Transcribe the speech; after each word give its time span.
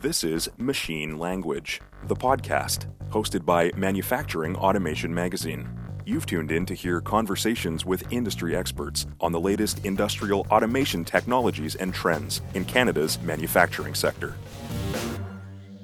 This 0.00 0.22
is 0.22 0.48
Machine 0.58 1.18
Language, 1.18 1.80
the 2.04 2.14
podcast, 2.14 2.86
hosted 3.10 3.44
by 3.44 3.72
Manufacturing 3.74 4.54
Automation 4.54 5.12
Magazine. 5.12 5.68
You've 6.06 6.24
tuned 6.24 6.52
in 6.52 6.64
to 6.66 6.74
hear 6.74 7.00
conversations 7.00 7.84
with 7.84 8.12
industry 8.12 8.54
experts 8.54 9.08
on 9.20 9.32
the 9.32 9.40
latest 9.40 9.84
industrial 9.84 10.46
automation 10.52 11.04
technologies 11.04 11.74
and 11.74 11.92
trends 11.92 12.42
in 12.54 12.64
Canada's 12.64 13.20
manufacturing 13.22 13.96
sector. 13.96 14.36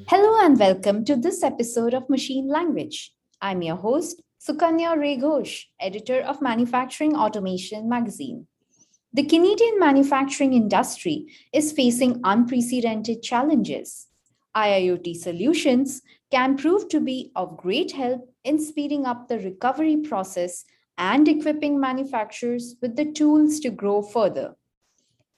Hello 0.06 0.46
and 0.46 0.60
welcome 0.60 1.04
to 1.06 1.16
this 1.16 1.42
episode 1.42 1.92
of 1.92 2.08
Machine 2.08 2.46
Language. 2.46 3.10
I'm 3.42 3.62
your 3.62 3.74
host, 3.74 4.22
Sukanya 4.40 4.96
Ray 4.96 5.18
Ghosh, 5.18 5.64
editor 5.80 6.20
of 6.20 6.40
Manufacturing 6.40 7.16
Automation 7.16 7.88
magazine. 7.88 8.46
The 9.14 9.22
Canadian 9.22 9.78
manufacturing 9.78 10.54
industry 10.54 11.28
is 11.52 11.70
facing 11.70 12.20
unprecedented 12.24 13.22
challenges. 13.22 14.08
IIoT 14.56 15.14
solutions 15.14 16.02
can 16.32 16.56
prove 16.56 16.88
to 16.88 16.98
be 16.98 17.30
of 17.36 17.56
great 17.56 17.92
help 17.92 18.28
in 18.42 18.58
speeding 18.58 19.06
up 19.06 19.28
the 19.28 19.38
recovery 19.38 19.98
process 19.98 20.64
and 20.98 21.28
equipping 21.28 21.78
manufacturers 21.78 22.74
with 22.82 22.96
the 22.96 23.04
tools 23.04 23.60
to 23.60 23.70
grow 23.70 24.02
further. 24.02 24.56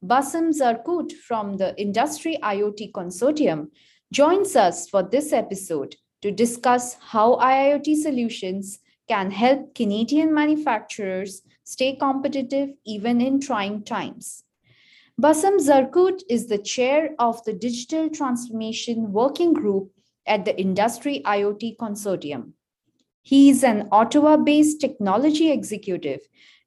Bassam 0.02 0.52
Zarkout 0.52 1.12
from 1.12 1.58
the 1.58 1.78
Industry 1.78 2.38
IoT 2.42 2.92
Consortium 2.92 3.68
joins 4.10 4.56
us 4.56 4.88
for 4.88 5.02
this 5.02 5.34
episode 5.34 5.96
to 6.22 6.30
discuss 6.30 6.96
how 7.10 7.36
IIoT 7.36 7.94
solutions 7.96 8.78
can 9.06 9.30
help 9.30 9.74
Canadian 9.74 10.32
manufacturers 10.32 11.42
stay 11.66 11.96
competitive 11.96 12.70
even 12.84 13.20
in 13.20 13.40
trying 13.40 13.82
times. 13.82 14.44
Bassam 15.20 15.58
Zarkout 15.58 16.22
is 16.30 16.46
the 16.46 16.58
chair 16.58 17.14
of 17.18 17.42
the 17.44 17.52
Digital 17.52 18.08
Transformation 18.08 19.12
Working 19.12 19.52
Group 19.52 19.90
at 20.26 20.44
the 20.44 20.56
Industry 20.60 21.22
IoT 21.24 21.76
Consortium. 21.76 22.52
He 23.22 23.50
is 23.50 23.64
an 23.64 23.88
Ottawa 23.90 24.36
based 24.36 24.80
technology 24.80 25.50
executive 25.50 26.20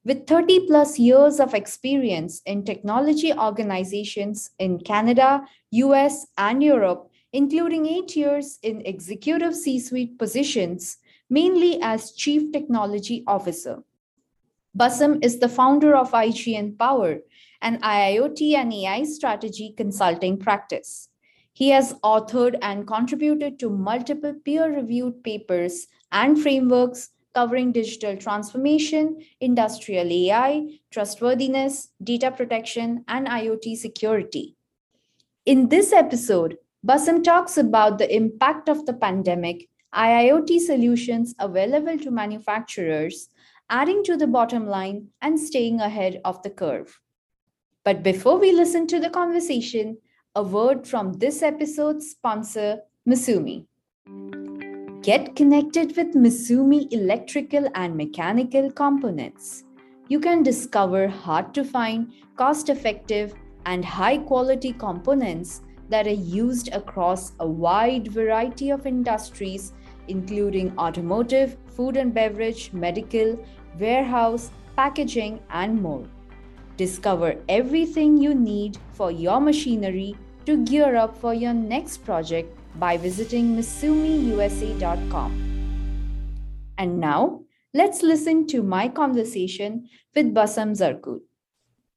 with 0.04 0.28
30 0.28 0.68
plus 0.68 1.00
years 1.00 1.40
of 1.40 1.54
experience 1.54 2.42
in 2.46 2.66
technology 2.66 3.32
organizations 3.32 4.52
in 4.60 4.80
Canada, 4.80 5.46
US, 5.72 6.28
and 6.38 6.62
Europe, 6.62 7.10
including 7.32 7.86
eight 7.86 8.18
years 8.18 8.60
in 8.64 8.82
executive 8.86 9.56
C 9.56 9.80
suite 9.80 10.20
positions, 10.20 10.98
mainly 11.30 11.80
as 11.82 12.12
Chief 12.12 12.52
Technology 12.52 13.24
Officer. 13.28 13.84
Bassam 14.80 15.20
is 15.22 15.40
the 15.40 15.50
founder 15.50 15.94
of 15.94 16.12
IGN 16.12 16.78
Power, 16.80 17.20
an 17.62 17.82
IIoT 17.82 18.56
and 18.56 18.72
AI 18.72 19.04
strategy 19.04 19.74
consulting 19.76 20.38
practice. 20.38 21.10
He 21.52 21.68
has 21.72 21.96
authored 21.96 22.58
and 22.62 22.88
contributed 22.88 23.60
to 23.60 23.70
multiple 23.70 24.34
peer 24.46 24.74
reviewed 24.74 25.22
papers 25.22 25.88
and 26.14 26.42
frameworks 26.42 27.10
covering 27.36 27.74
digital 27.74 28.16
transformation, 28.16 29.22
industrial 29.42 30.10
AI, 30.10 30.80
trustworthiness, 30.92 31.90
data 32.02 32.32
protection, 32.32 33.04
and 33.10 33.28
IoT 33.28 33.76
security. 33.76 34.56
In 35.46 35.68
this 35.68 35.92
episode, 35.92 36.58
Bassam 36.86 37.22
talks 37.22 37.58
about 37.58 37.98
the 37.98 38.16
impact 38.16 38.70
of 38.70 38.86
the 38.86 38.94
pandemic, 38.94 39.68
IIoT 39.94 40.58
solutions 40.62 41.36
available 41.38 41.98
to 41.98 42.12
manufacturers, 42.12 43.28
adding 43.70 44.04
to 44.04 44.18
the 44.18 44.28
bottom 44.28 44.66
line 44.68 45.08
and 45.22 45.40
staying 45.40 45.80
ahead 45.80 46.20
of 46.26 46.42
the 46.42 46.50
curve. 46.50 47.00
But 47.84 48.04
before 48.04 48.40
we 48.40 48.52
listen 48.52 48.88
to 48.88 49.00
the 49.00 49.10
conversation, 49.10 49.98
a 50.36 50.44
word 50.44 50.88
from 50.88 51.14
this 51.14 51.42
episode's 51.42 52.10
sponsor, 52.10 52.80
Misumi. 53.08 53.66
Get 55.02 55.36
connected 55.36 55.96
with 55.96 56.14
Misumi 56.14 56.92
electrical 56.92 57.70
and 57.76 57.96
mechanical 57.96 58.72
components. 58.72 59.64
You 60.08 60.20
can 60.20 60.44
discover 60.44 61.08
hard 61.08 61.54
to 61.54 61.64
find, 61.64 62.12
cost 62.36 62.70
effective, 62.70 63.34
and 63.66 63.86
high 63.86 64.18
quality 64.18 64.74
components 64.74 65.62
that 65.90 66.08
are 66.08 66.22
used 66.42 66.70
across 66.74 67.34
a 67.40 67.48
wide 67.48 68.08
variety 68.12 68.72
of 68.72 68.86
industries, 68.86 69.74
including 70.08 70.78
automotive, 70.78 71.58
food 71.68 71.98
and 71.98 72.14
beverage, 72.14 72.74
medical, 72.74 73.38
warehouse, 73.78 74.52
packaging, 74.76 75.40
and 75.50 75.82
more. 75.82 76.06
Discover 76.78 77.36
everything 77.50 78.18
you 78.18 78.34
need 78.34 78.78
for 78.94 79.12
your 79.12 79.40
machinery 79.42 80.16
to 80.46 80.64
gear 80.66 80.96
up 80.96 81.18
for 81.18 81.34
your 81.34 81.54
next 81.54 82.06
project 82.06 82.58
by 82.80 82.98
visiting 82.98 83.56
MisumiUSA.com. 83.58 85.32
And 86.78 87.00
now, 87.00 87.42
let's 87.74 88.02
listen 88.02 88.48
to 88.48 88.64
my 88.64 88.88
conversation 88.88 89.90
with 90.16 90.34
Bassam 90.34 90.72
Zarkout. 90.74 91.20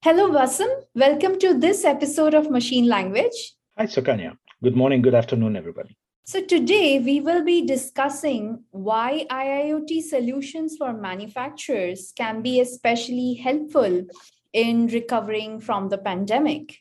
Hello, 0.03 0.33
Bassam. 0.33 0.69
Welcome 0.97 1.39
to 1.39 1.57
this 1.57 1.85
episode 1.85 2.35
of 2.35 2.51
Machine 2.51 2.89
Language. 2.89 3.55
Hi, 3.79 3.87
Sukanya. 3.87 4.37
Good 4.63 4.77
morning, 4.77 5.01
good 5.01 5.15
afternoon, 5.15 5.57
everybody. 5.57 5.97
So, 6.25 6.41
today 6.41 7.01
we 7.01 7.21
will 7.21 7.45
be 7.45 7.67
discussing 7.67 8.63
why 8.71 9.27
IIoT 9.29 10.03
solutions 10.03 10.77
for 10.77 10.93
manufacturers 10.93 12.13
can 12.17 12.43
be 12.43 12.61
especially 12.61 13.35
helpful 13.35 14.07
in 14.53 14.87
recovering 14.87 15.59
from 15.59 15.89
the 15.89 15.99
pandemic. 15.99 16.79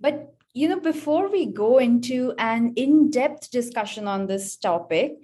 But 0.00 0.32
you 0.54 0.68
know, 0.68 0.78
before 0.78 1.28
we 1.28 1.46
go 1.46 1.78
into 1.78 2.34
an 2.38 2.74
in 2.76 3.10
depth 3.10 3.50
discussion 3.50 4.06
on 4.06 4.26
this 4.26 4.56
topic, 4.56 5.16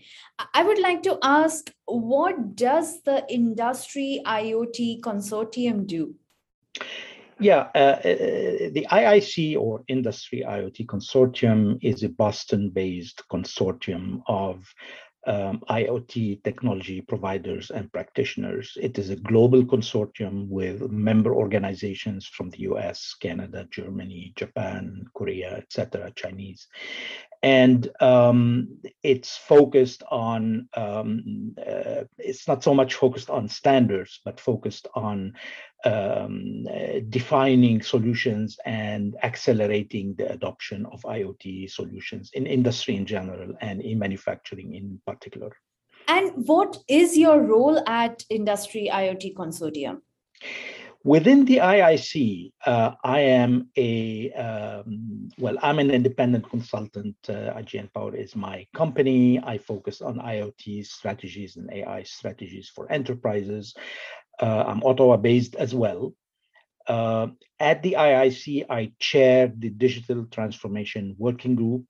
I 0.53 0.65
would 0.65 0.81
like 0.81 1.05
to 1.05 1.19
ask 1.23 1.73
what 1.85 2.57
does 2.57 3.03
the 3.03 3.25
Industry 3.29 4.21
IoT 4.27 5.01
Consortium 5.01 5.87
do? 5.87 6.17
Yeah, 7.41 7.69
uh, 7.75 7.99
uh, 7.99 8.01
the 8.73 8.87
IIC 8.91 9.59
or 9.59 9.83
Industry 9.89 10.45
IoT 10.47 10.87
Consortium 10.87 11.79
is 11.83 12.03
a 12.03 12.09
Boston 12.09 12.71
based 12.71 13.23
consortium 13.31 14.23
of 14.29 14.65
um, 15.27 15.63
IoT 15.71 16.43
technology 16.45 17.01
providers 17.01 17.71
and 17.71 17.91
practitioners. 17.93 18.77
It 18.81 18.99
is 18.99 19.11
a 19.11 19.17
global 19.17 19.65
consortium 19.65 20.49
with 20.49 20.91
member 20.91 21.35
organizations 21.35 22.27
from 22.27 22.51
the 22.51 22.61
US, 22.71 23.15
Canada, 23.21 23.67
Germany, 23.71 24.33
Japan, 24.37 25.05
Korea, 25.15 25.57
etc., 25.57 26.13
Chinese. 26.15 26.67
And 27.45 27.91
um, 28.01 28.79
it's 29.03 29.37
focused 29.37 30.03
on, 30.11 30.67
um, 30.75 31.55
uh, 31.59 32.05
it's 32.17 32.49
not 32.49 32.65
so 32.65 32.73
much 32.73 32.95
focused 32.95 33.29
on 33.29 33.51
standards, 33.51 34.23
but 34.25 34.41
focused 34.41 34.89
on 34.95 35.35
um, 35.85 36.67
uh, 36.67 37.01
defining 37.11 37.83
solutions 37.83 38.59
and 38.65 39.15
accelerating 39.23 40.15
the 40.17 40.33
adoption 40.33 40.87
of 40.87 41.03
IoT 41.03 41.71
solutions 41.71 42.31
in 42.33 42.47
industry 42.47 42.97
in 42.97 43.05
general 43.05 43.53
and 43.61 43.83
in 43.83 43.99
manufacturing 43.99 44.75
in 44.75 44.99
particular. 45.07 45.55
And 46.09 46.33
what 46.47 46.79
is 46.89 47.15
your 47.15 47.43
role 47.43 47.79
at 47.87 48.25
Industry 48.31 48.89
IoT 48.91 49.35
Consortium? 49.35 50.01
Within 51.05 51.45
the 51.45 51.59
IIC, 51.59 52.53
uh, 52.65 52.93
I 53.05 53.21
am 53.21 53.69
a, 53.77 54.33
um, 54.33 55.29
well, 55.39 55.59
I'm 55.61 55.79
an 55.79 55.91
independent 55.91 56.49
consultant. 56.49 57.15
Uh, 57.29 57.53
IGN 57.61 57.93
Power 57.93 58.17
is 58.17 58.35
my 58.35 58.67
company. 58.75 59.39
I 59.39 59.59
focus 59.59 60.01
on 60.01 60.17
IoT 60.17 60.87
strategies 60.87 61.57
and 61.57 61.71
AI 61.71 62.05
strategies 62.05 62.71
for 62.75 62.91
enterprises. 62.91 63.75
Uh, 64.41 64.65
I'm 64.67 64.83
Ottawa 64.83 65.19
based 65.19 65.57
as 65.57 65.75
well. 65.75 66.15
Uh, 66.87 67.29
at 67.61 67.83
the 67.83 67.97
IIC, 67.99 68.65
I 68.71 68.93
chair 68.99 69.53
the 69.55 69.69
Digital 69.69 70.25
Transformation 70.31 71.17
Working 71.19 71.55
Group, 71.55 71.85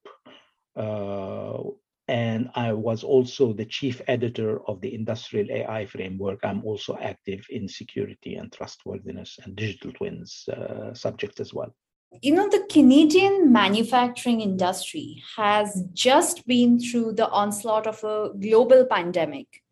uh, 0.75 1.62
and 2.09 2.51
I 2.55 2.73
was 2.73 3.03
also 3.03 3.53
the 3.53 3.65
chief 3.65 4.01
editor 4.06 4.61
of 4.69 4.81
the 4.81 4.95
Industrial 4.95 5.51
AI 5.51 5.87
Framework. 5.87 6.41
I'm 6.45 6.65
also 6.65 6.99
active 7.01 7.47
in 7.51 7.69
security 7.69 8.35
and 8.35 8.53
trustworthiness 8.53 9.39
and 9.43 9.56
digital 9.56 9.93
twins 9.93 10.49
uh, 10.49 10.93
subjects 10.95 11.41
as 11.41 11.55
well. 11.55 11.75
You 12.23 12.35
know, 12.35 12.49
the 12.49 12.65
Canadian 12.71 13.53
manufacturing 13.53 14.41
industry 14.41 15.23
has 15.37 15.83
just 15.93 16.47
been 16.47 16.79
through 16.79 17.15
the 17.15 17.29
onslaught 17.29 17.87
of 17.87 18.05
a 18.05 18.31
global 18.39 18.87
pandemic 18.87 19.65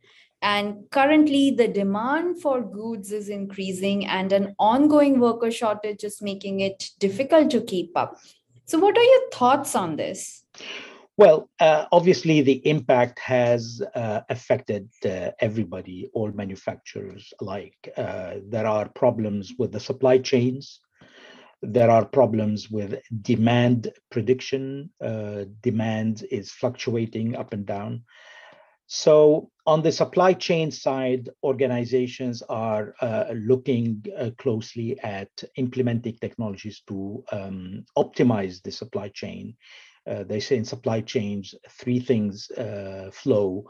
and 0.43 0.91
currently, 0.91 1.53
the 1.53 1.69
demand 1.69 2.43
for 2.43 2.61
goods 2.61 3.13
is 3.13 3.29
increasing, 3.29 4.07
and 4.07 4.33
an 4.33 4.57
ongoing 4.59 5.21
worker 5.21 5.53
shortage 5.53 6.03
is 6.03 6.21
making 6.21 6.59
it 6.61 6.91
difficult 6.99 7.49
to 7.53 7.61
keep 7.61 7.97
up. 7.97 8.19
So, 8.67 8.81
what 8.81 8.99
are 8.99 9.05
your 9.05 9.31
thoughts 9.31 9.77
on 9.77 9.95
this? 9.95 10.45
Well, 11.19 11.51
uh, 11.61 11.87
obviously, 11.93 12.41
the 12.41 12.67
impact 12.67 13.19
has 13.19 13.83
uh, 13.95 14.23
affected 14.31 14.89
uh, 15.05 15.31
everybody, 15.41 16.09
all 16.15 16.33
manufacturers 16.33 17.33
alike. 17.41 17.77
Uh, 17.97 18.37
there 18.49 18.67
are 18.67 18.89
problems 18.89 19.53
with 19.59 19.73
the 19.73 19.81
supply 19.81 20.19
chains. 20.19 20.81
there 21.63 21.91
are 21.91 22.05
problems 22.05 22.71
with 22.71 23.01
demand 23.23 23.93
prediction. 24.11 24.91
Uh, 25.01 25.45
demand 25.61 26.25
is 26.31 26.51
fluctuating 26.51 27.37
up 27.37 27.53
and 27.53 27.67
down. 27.67 28.03
So 28.89 29.51
on 29.65 29.83
the 29.83 29.93
supply 29.93 30.33
chain 30.35 30.71
side, 30.71 31.31
organizations 31.45 32.43
are 32.49 32.95
uh, 33.01 33.27
looking 33.35 34.05
closely 34.39 34.99
at 35.01 35.31
implementing 35.57 36.17
technologies 36.21 36.83
to 36.89 37.25
um, 37.33 37.85
optimize 37.97 38.61
the 38.63 38.73
supply 38.73 39.09
chain. 39.09 39.57
Uh, 40.07 40.25
they 40.25 40.41
say 40.41 40.57
in 40.57 40.65
supply 40.65 41.01
chains, 41.01 41.55
three 41.71 42.01
things 42.01 42.51
uh, 42.53 43.11
flow, 43.13 43.65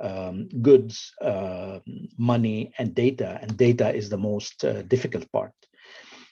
um, 0.00 0.48
goods, 0.62 1.12
uh, 1.22 1.78
money, 2.18 2.72
and 2.78 2.94
data. 2.94 3.38
And 3.40 3.56
data 3.56 3.94
is 3.94 4.08
the 4.08 4.18
most 4.18 4.64
uh, 4.64 4.82
difficult 4.82 5.30
part. 5.32 5.52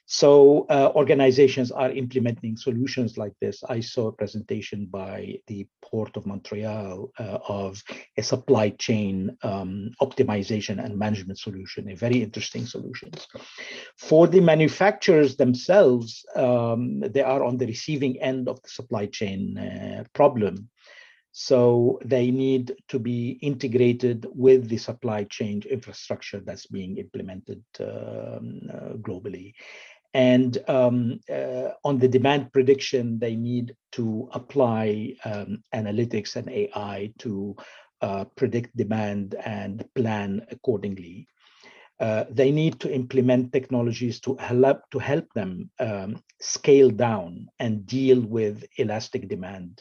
So 0.06 0.66
uh, 0.68 0.92
organizations 0.94 1.72
are 1.72 1.90
implementing 1.90 2.56
solutions 2.56 3.16
like 3.16 3.32
this. 3.40 3.64
I 3.64 3.80
saw 3.80 4.08
a 4.08 4.12
presentation 4.12 4.86
by 4.86 5.38
the 5.46 5.66
Port 5.82 6.16
of 6.16 6.26
Montreal 6.26 7.10
uh, 7.18 7.38
of 7.48 7.82
a 8.18 8.22
supply 8.22 8.70
chain 8.70 9.36
um, 9.42 9.92
optimization 10.02 10.84
and 10.84 10.98
management 10.98 11.38
solution, 11.38 11.90
a 11.90 11.96
very 11.96 12.22
interesting 12.22 12.66
solution. 12.66 13.12
For 13.96 14.26
the 14.26 14.40
manufacturers 14.40 15.36
themselves, 15.36 16.24
um, 16.36 17.00
they 17.00 17.22
are 17.22 17.42
on 17.42 17.56
the 17.56 17.66
receiving 17.66 18.20
end 18.20 18.46
of 18.48 18.60
the 18.62 18.68
supply 18.68 19.06
chain 19.06 19.56
uh, 19.56 20.04
problem. 20.12 20.68
So 21.36 21.98
they 22.04 22.30
need 22.30 22.76
to 22.90 23.00
be 23.00 23.30
integrated 23.42 24.24
with 24.32 24.68
the 24.68 24.76
supply 24.76 25.24
chain 25.24 25.62
infrastructure 25.68 26.38
that's 26.38 26.66
being 26.66 26.98
implemented 26.98 27.64
um, 27.80 28.60
uh, 28.72 28.92
globally. 29.02 29.54
And 30.14 30.56
um, 30.68 31.20
uh, 31.28 31.70
on 31.84 31.98
the 31.98 32.08
demand 32.08 32.52
prediction, 32.52 33.18
they 33.18 33.34
need 33.34 33.74
to 33.92 34.28
apply 34.32 35.14
um, 35.24 35.62
analytics 35.74 36.36
and 36.36 36.48
AI 36.48 37.12
to 37.18 37.56
uh, 38.00 38.24
predict 38.36 38.76
demand 38.76 39.34
and 39.44 39.84
plan 39.94 40.46
accordingly. 40.50 41.26
Uh, 42.00 42.24
they 42.30 42.50
need 42.50 42.78
to 42.80 42.92
implement 42.92 43.52
technologies 43.52 44.20
to 44.20 44.36
help 44.36 44.80
to 44.90 44.98
help 44.98 45.26
them 45.34 45.70
um, 45.78 46.20
scale 46.40 46.90
down 46.90 47.46
and 47.58 47.86
deal 47.86 48.20
with 48.20 48.64
elastic 48.78 49.28
demand 49.28 49.80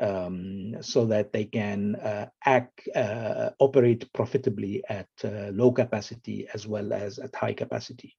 um, 0.00 0.76
so 0.80 1.04
that 1.06 1.32
they 1.32 1.44
can 1.44 1.96
uh, 1.96 2.26
act, 2.44 2.88
uh, 2.94 3.50
operate 3.58 4.10
profitably 4.12 4.82
at 4.88 5.08
uh, 5.24 5.50
low 5.52 5.72
capacity 5.72 6.46
as 6.54 6.66
well 6.66 6.92
as 6.92 7.18
at 7.18 7.34
high 7.34 7.52
capacity. 7.52 8.16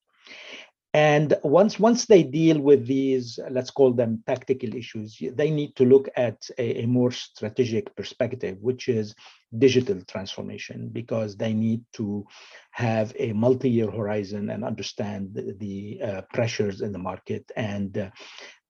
And 0.93 1.37
once 1.43 1.79
once 1.79 2.05
they 2.05 2.21
deal 2.21 2.59
with 2.59 2.85
these, 2.85 3.39
let's 3.49 3.71
call 3.71 3.93
them 3.93 4.23
tactical 4.27 4.75
issues, 4.75 5.17
they 5.33 5.49
need 5.49 5.73
to 5.77 5.85
look 5.85 6.09
at 6.17 6.49
a, 6.57 6.83
a, 6.83 6.85
more 6.85 7.11
strategic 7.11 7.95
perspective, 7.95 8.57
which 8.59 8.89
is 8.89 9.15
digital 9.57 10.01
transformation, 10.01 10.89
because 10.91 11.37
they 11.37 11.53
need 11.53 11.85
to 11.93 12.25
have 12.71 13.13
a 13.17 13.31
multi-year 13.31 13.89
horizon 13.89 14.49
and 14.49 14.65
understand 14.65 15.33
the, 15.33 15.55
the 15.59 16.01
uh, 16.01 16.21
pressures 16.33 16.81
in 16.81 16.91
the 16.91 16.99
market 16.99 17.49
and 17.55 17.97
uh, 17.97 18.09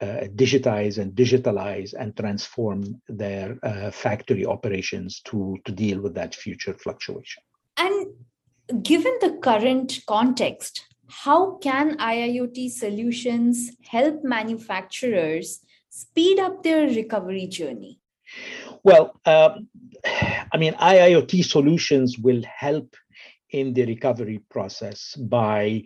uh, 0.01 0.27
digitize 0.35 0.99
and 0.99 1.13
digitalize 1.13 1.95
and 1.95 2.15
transform 2.15 3.01
their 3.07 3.57
uh, 3.63 3.89
factory 3.89 4.45
operations 4.45 5.21
to 5.21 5.57
to 5.65 5.71
deal 5.71 5.99
with 5.99 6.13
that 6.13 6.35
future 6.35 6.75
fluctuation. 6.75 7.41
And 7.77 8.13
given 8.83 9.17
the 9.21 9.39
current 9.41 10.01
context 10.07 10.85
how 11.11 11.57
can 11.57 11.97
IIoT 11.97 12.71
solutions 12.71 13.71
help 13.83 14.23
manufacturers 14.23 15.59
speed 15.89 16.39
up 16.39 16.63
their 16.63 16.87
recovery 16.87 17.47
journey? 17.47 17.99
Well, 18.83 19.19
um, 19.25 19.67
I 20.05 20.57
mean, 20.57 20.73
IIoT 20.73 21.45
solutions 21.45 22.17
will 22.17 22.41
help 22.43 22.95
in 23.51 23.73
the 23.73 23.85
recovery 23.85 24.39
process 24.49 25.15
by 25.15 25.83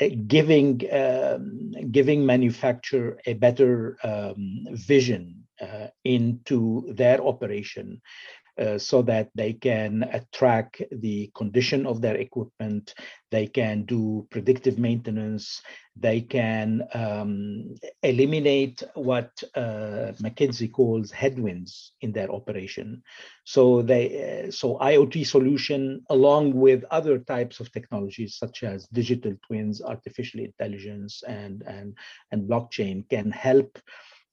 uh, 0.00 0.08
giving 0.26 0.82
um, 0.92 1.72
giving 1.90 2.26
manufacturer 2.26 3.18
a 3.24 3.32
better 3.32 3.96
um, 4.04 4.66
vision 4.72 5.44
uh, 5.60 5.86
into 6.04 6.92
their 6.92 7.22
operation 7.22 8.02
uh, 8.58 8.78
so 8.78 9.02
that 9.02 9.28
they 9.34 9.52
can 9.52 10.24
track 10.32 10.80
the 10.90 11.30
condition 11.34 11.86
of 11.86 12.00
their 12.00 12.16
equipment, 12.16 12.94
they 13.30 13.46
can 13.46 13.84
do 13.84 14.26
predictive 14.30 14.78
maintenance, 14.78 15.62
they 15.98 16.20
can 16.20 16.82
um, 16.94 17.74
eliminate 18.02 18.82
what 18.94 19.30
uh, 19.54 20.12
McKinsey 20.22 20.70
calls 20.70 21.10
headwinds 21.10 21.92
in 22.00 22.12
their 22.12 22.30
operation. 22.30 23.02
So 23.44 23.82
they, 23.82 24.44
uh, 24.46 24.50
so 24.50 24.78
IoT 24.78 25.26
solution, 25.26 26.02
along 26.10 26.54
with 26.54 26.84
other 26.90 27.18
types 27.18 27.60
of 27.60 27.72
technologies 27.72 28.36
such 28.36 28.62
as 28.62 28.86
digital 28.92 29.34
twins, 29.46 29.82
artificial 29.82 30.40
intelligence, 30.40 31.22
and 31.26 31.62
and 31.66 31.96
and 32.32 32.48
blockchain, 32.48 33.08
can 33.08 33.30
help 33.30 33.78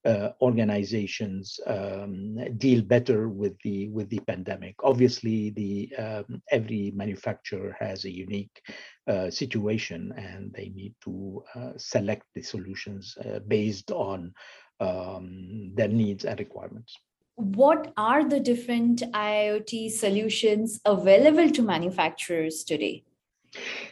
uh, 0.05 0.29
organizations 0.41 1.59
um, 1.67 2.38
deal 2.57 2.81
better 2.81 3.29
with 3.29 3.57
the 3.63 3.89
with 3.89 4.09
the 4.09 4.19
pandemic. 4.19 4.75
Obviously, 4.83 5.51
the 5.51 5.95
um, 5.97 6.41
every 6.51 6.91
manufacturer 6.95 7.75
has 7.79 8.05
a 8.05 8.11
unique 8.11 8.61
uh, 9.07 9.29
situation, 9.29 10.13
and 10.17 10.51
they 10.53 10.69
need 10.75 10.94
to 11.03 11.44
uh, 11.55 11.71
select 11.77 12.25
the 12.35 12.41
solutions 12.41 13.17
uh, 13.25 13.39
based 13.47 13.91
on 13.91 14.33
um, 14.79 15.71
their 15.73 15.88
needs 15.88 16.25
and 16.25 16.39
requirements. 16.39 16.97
What 17.35 17.94
are 17.97 18.27
the 18.27 18.39
different 18.39 19.01
IoT 19.13 19.89
solutions 19.91 20.79
available 20.85 21.50
to 21.50 21.61
manufacturers 21.63 22.63
today? 22.63 23.03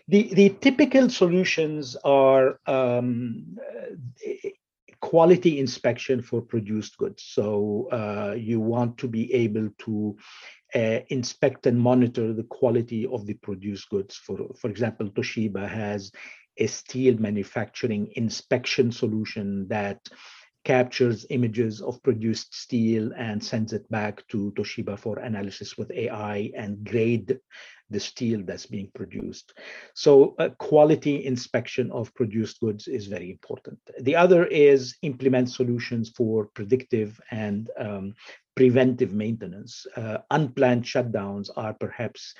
The, 0.07 0.33
the 0.33 0.49
typical 0.61 1.09
solutions 1.09 1.95
are 2.03 2.59
um, 2.67 3.57
quality 5.01 5.59
inspection 5.59 6.21
for 6.21 6.41
produced 6.41 6.97
goods. 6.97 7.23
So 7.23 7.89
uh, 7.91 8.35
you 8.37 8.59
want 8.59 8.97
to 8.99 9.07
be 9.07 9.33
able 9.33 9.69
to 9.79 10.15
uh, 10.73 10.99
inspect 11.09 11.65
and 11.65 11.79
monitor 11.79 12.33
the 12.33 12.43
quality 12.43 13.05
of 13.07 13.25
the 13.25 13.33
produced 13.33 13.89
goods. 13.89 14.15
For, 14.15 14.37
for 14.59 14.69
example, 14.69 15.09
Toshiba 15.09 15.67
has 15.67 16.11
a 16.57 16.67
steel 16.67 17.17
manufacturing 17.17 18.11
inspection 18.15 18.91
solution 18.91 19.67
that 19.69 20.07
captures 20.63 21.25
images 21.29 21.81
of 21.81 22.01
produced 22.03 22.53
steel 22.53 23.11
and 23.17 23.43
sends 23.43 23.73
it 23.73 23.89
back 23.89 24.25
to 24.27 24.51
Toshiba 24.55 24.97
for 24.97 25.19
analysis 25.19 25.77
with 25.77 25.91
AI 25.91 26.51
and 26.55 26.83
grade 26.83 27.39
the 27.89 27.99
steel 27.99 28.41
that's 28.45 28.65
being 28.65 28.89
produced. 28.95 29.53
So 29.95 30.35
uh, 30.39 30.49
quality 30.59 31.25
inspection 31.25 31.91
of 31.91 32.13
produced 32.15 32.59
goods 32.59 32.87
is 32.87 33.07
very 33.07 33.31
important. 33.31 33.79
The 33.99 34.15
other 34.15 34.45
is 34.45 34.95
implement 35.01 35.49
solutions 35.49 36.09
for 36.15 36.45
predictive 36.53 37.19
and 37.31 37.69
um, 37.77 38.13
preventive 38.55 39.13
maintenance. 39.13 39.85
Uh, 39.95 40.19
unplanned 40.29 40.83
shutdowns 40.83 41.49
are 41.55 41.73
perhaps 41.73 42.33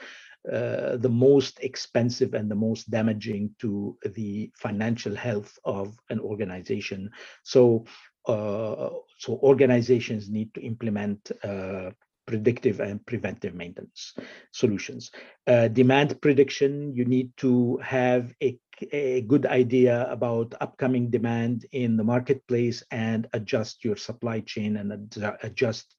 uh, 0.52 0.98
the 0.98 1.10
most 1.10 1.60
expensive 1.62 2.34
and 2.34 2.50
the 2.50 2.56
most 2.56 2.90
damaging 2.90 3.54
to 3.60 3.96
the 4.16 4.52
financial 4.56 5.16
health 5.16 5.60
of 5.66 5.96
an 6.10 6.20
organization. 6.20 7.12
So, 7.44 7.86
so 8.28 9.40
organizations 9.44 10.30
need 10.30 10.54
to 10.54 10.62
implement 10.62 11.32
uh, 11.44 11.92
predictive 12.28 12.80
and 12.80 13.06
preventive 13.06 13.54
maintenance 13.54 14.14
solutions. 14.52 15.12
Uh, 15.48 15.68
demand 15.68 16.20
prediction, 16.22 16.94
you 16.96 17.06
need 17.06 17.36
to 17.38 17.78
have 17.78 18.34
a, 18.42 18.58
a 18.92 19.22
good 19.22 19.46
idea 19.46 20.10
about 20.10 20.54
upcoming 20.62 21.10
demand 21.10 21.66
in 21.72 21.98
the 21.98 22.04
marketplace 22.04 22.84
and 22.92 23.28
adjust 23.34 23.84
your 23.84 23.98
supply 23.98 24.40
chain 24.42 24.78
and 24.78 24.94
ad 24.94 25.38
adjust 25.44 25.96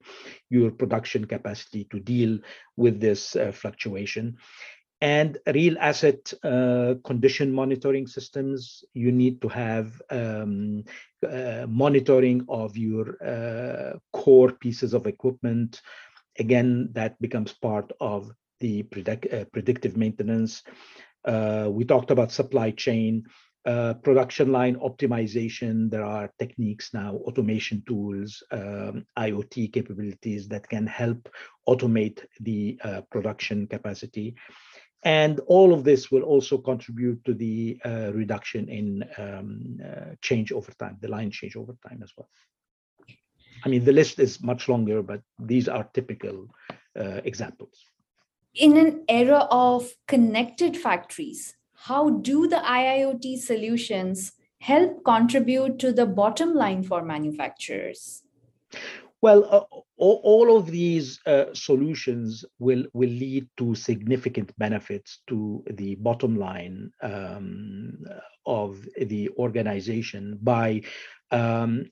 your 0.49 0.71
production 0.71 1.25
capacity 1.25 1.85
to 1.91 1.99
deal 1.99 2.39
with 2.77 2.99
this 2.99 3.35
uh, 3.35 3.51
fluctuation 3.51 4.35
and 5.03 5.37
real 5.53 5.77
asset 5.79 6.33
uh, 6.45 6.93
condition 7.03 7.51
monitoring 7.51 8.07
systems. 8.07 8.85
You 8.93 9.11
need 9.11 9.41
to 9.41 9.49
have 9.49 10.01
um, 10.09 10.85
uh, 11.29 11.65
monitoring 11.67 12.45
of 12.47 12.77
your 12.77 13.21
uh, 13.21 13.97
core 14.13 14.53
pieces 14.53 14.93
of 14.93 15.05
equipment, 15.05 15.81
again, 16.39 16.89
that 16.93 17.19
becomes 17.19 17.51
part 17.51 17.91
of 17.99 18.31
the 18.61 18.83
predict, 18.83 19.31
uh, 19.33 19.43
predictive 19.51 19.97
maintenance. 19.97 20.63
Uh, 21.25 21.67
we 21.69 21.83
talked 21.83 22.09
about 22.09 22.31
supply 22.31 22.71
chain, 22.71 23.25
uh, 23.65 23.95
production 23.95 24.53
line 24.53 24.77
optimization. 24.77 25.91
There 25.91 26.05
are 26.05 26.31
techniques 26.39 26.93
now, 26.93 27.15
automation 27.27 27.83
tools, 27.85 28.41
um, 28.51 29.05
IoT 29.19 29.73
capabilities 29.73 30.47
that 30.47 30.69
can 30.69 30.87
help 30.87 31.27
automate 31.67 32.23
the 32.39 32.79
production 33.11 33.67
capacity. 33.67 34.35
And 35.05 35.39
all 35.47 35.73
of 35.73 35.83
this 35.83 36.11
will 36.11 36.23
also 36.23 36.57
contribute 36.57 37.23
to 37.25 37.33
the 37.33 37.79
uh, 37.85 38.11
reduction 38.13 38.69
in 38.69 39.03
um, 39.17 39.79
uh, 39.85 40.15
change 40.21 40.51
over 40.51 40.71
time, 40.73 40.97
the 41.01 41.09
line 41.09 41.29
change 41.29 41.55
over 41.55 41.75
time 41.87 42.01
as 42.03 42.11
well. 42.17 42.29
I 43.65 43.69
mean, 43.69 43.83
the 43.83 43.91
list 43.91 44.19
is 44.19 44.41
much 44.41 44.67
longer, 44.67 45.01
but 45.01 45.21
these 45.39 45.67
are 45.67 45.89
typical 45.93 46.47
uh, 46.99 47.21
examples. 47.23 47.85
In 48.55 48.77
an 48.77 49.03
era 49.09 49.47
of 49.49 49.89
connected 50.07 50.77
factories, 50.77 51.55
how 51.73 52.09
do 52.09 52.47
the 52.47 52.57
IIoT 52.57 53.39
solutions 53.39 54.33
help 54.59 55.03
contribute 55.03 55.79
to 55.79 55.91
the 55.91 56.05
bottom 56.05 56.53
line 56.53 56.83
for 56.83 57.03
manufacturers? 57.03 58.23
Well, 59.23 59.45
uh, 59.49 59.63
all, 59.95 60.19
all, 60.21 60.57
of 60.57 60.69
these 60.69 61.17
uh, 61.25 61.45
solutions 61.53 62.43
will, 62.59 62.83
will 62.91 63.09
lead 63.09 63.47
to 63.55 63.73
significant 63.73 64.51
benefits 64.57 65.19
to 65.29 65.63
the 65.65 65.95
bottom 65.95 66.35
line 66.35 66.91
um, 67.01 68.03
of 68.45 68.85
the 68.97 69.29
organization 69.37 70.39
by 70.41 70.81
um, 71.31 71.85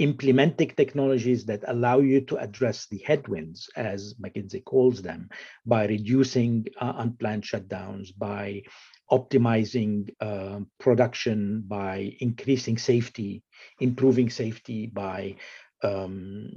implementing 0.00 0.70
technologies 0.70 1.46
that 1.46 1.62
allow 1.68 2.00
you 2.00 2.20
to 2.22 2.38
address 2.38 2.88
the 2.90 2.98
headwinds, 3.06 3.70
as 3.76 4.14
McKinsey 4.20 4.64
calls 4.64 5.02
them, 5.02 5.28
by 5.64 5.86
reducing 5.86 6.66
uh, 6.80 6.94
unplanned 6.96 7.44
shutdowns, 7.44 8.08
by 8.18 8.62
optimizing 9.12 10.10
uh, 10.20 10.58
production, 10.80 11.62
by 11.68 12.16
increasing 12.18 12.76
safety, 12.76 13.44
improving 13.78 14.28
safety, 14.28 14.86
by 14.88 15.36
um, 15.82 16.48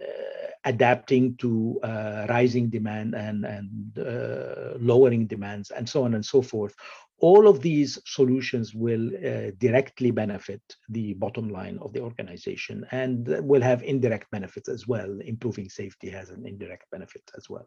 uh, 0.00 0.50
adapting 0.64 1.36
to 1.36 1.78
uh, 1.82 2.26
rising 2.28 2.68
demand 2.68 3.14
and, 3.14 3.44
and 3.44 3.98
uh, 3.98 4.76
lowering 4.78 5.26
demands, 5.26 5.70
and 5.70 5.88
so 5.88 6.04
on 6.04 6.14
and 6.14 6.24
so 6.24 6.42
forth 6.42 6.74
all 7.18 7.48
of 7.48 7.62
these 7.62 7.98
solutions 8.04 8.74
will 8.74 9.08
uh, 9.16 9.50
directly 9.58 10.10
benefit 10.10 10.60
the 10.90 11.14
bottom 11.14 11.48
line 11.48 11.78
of 11.80 11.92
the 11.92 12.00
organization 12.00 12.86
and 12.90 13.26
will 13.46 13.62
have 13.62 13.82
indirect 13.82 14.30
benefits 14.30 14.68
as 14.68 14.86
well. 14.86 15.18
Improving 15.24 15.68
safety 15.68 16.10
has 16.10 16.30
an 16.30 16.46
indirect 16.46 16.84
benefit 16.90 17.22
as 17.36 17.48
well. 17.48 17.66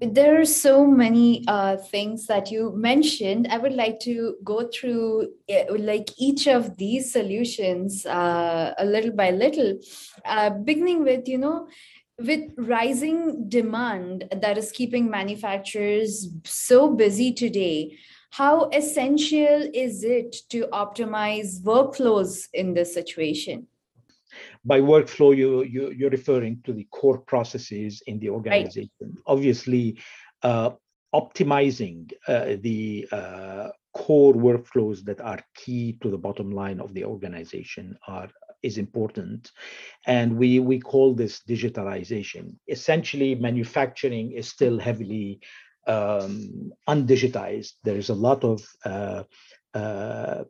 There 0.00 0.40
are 0.40 0.44
so 0.44 0.86
many 0.86 1.44
uh, 1.48 1.76
things 1.76 2.26
that 2.26 2.50
you 2.50 2.72
mentioned. 2.74 3.48
I 3.50 3.58
would 3.58 3.72
like 3.72 3.98
to 4.00 4.36
go 4.44 4.68
through 4.68 5.28
uh, 5.50 5.74
like 5.76 6.10
each 6.16 6.46
of 6.46 6.76
these 6.76 7.12
solutions 7.12 8.06
uh, 8.06 8.74
a 8.78 8.84
little 8.84 9.12
by 9.12 9.30
little, 9.30 9.78
uh, 10.24 10.50
beginning 10.50 11.02
with 11.02 11.26
you 11.28 11.38
know 11.38 11.68
with 12.18 12.52
rising 12.56 13.48
demand 13.48 14.28
that 14.42 14.58
is 14.58 14.72
keeping 14.72 15.08
manufacturers 15.08 16.28
so 16.44 16.92
busy 16.92 17.32
today 17.32 17.96
how 18.30 18.68
essential 18.70 19.68
is 19.72 20.04
it 20.04 20.36
to 20.50 20.66
optimize 20.72 21.62
workflows 21.62 22.46
in 22.52 22.74
this 22.74 22.92
situation? 22.92 23.66
By 24.64 24.80
workflow, 24.80 25.36
you, 25.36 25.62
you, 25.62 25.90
you're 25.90 26.10
referring 26.10 26.60
to 26.64 26.72
the 26.72 26.86
core 26.90 27.18
processes 27.18 28.02
in 28.06 28.18
the 28.18 28.30
organization. 28.30 28.90
Right. 29.00 29.14
Obviously, 29.26 29.98
uh, 30.42 30.70
optimizing 31.14 32.12
uh, 32.26 32.56
the 32.60 33.08
uh, 33.10 33.68
core 33.94 34.34
workflows 34.34 35.04
that 35.04 35.20
are 35.20 35.40
key 35.54 35.98
to 36.02 36.10
the 36.10 36.18
bottom 36.18 36.50
line 36.50 36.80
of 36.80 36.94
the 36.94 37.04
organization 37.04 37.96
are 38.06 38.28
is 38.64 38.76
important 38.76 39.52
and 40.08 40.36
we 40.36 40.58
we 40.58 40.80
call 40.80 41.14
this 41.14 41.42
digitalization 41.48 42.56
essentially 42.66 43.36
manufacturing 43.36 44.32
is 44.32 44.48
still 44.48 44.80
heavily 44.80 45.40
um, 45.88 46.70
undigitized. 46.88 47.72
There 47.82 47.96
is 47.96 48.10
a 48.10 48.14
lot 48.14 48.44
of 48.44 48.62
uh, 48.84 49.24
uh, 49.74 50.44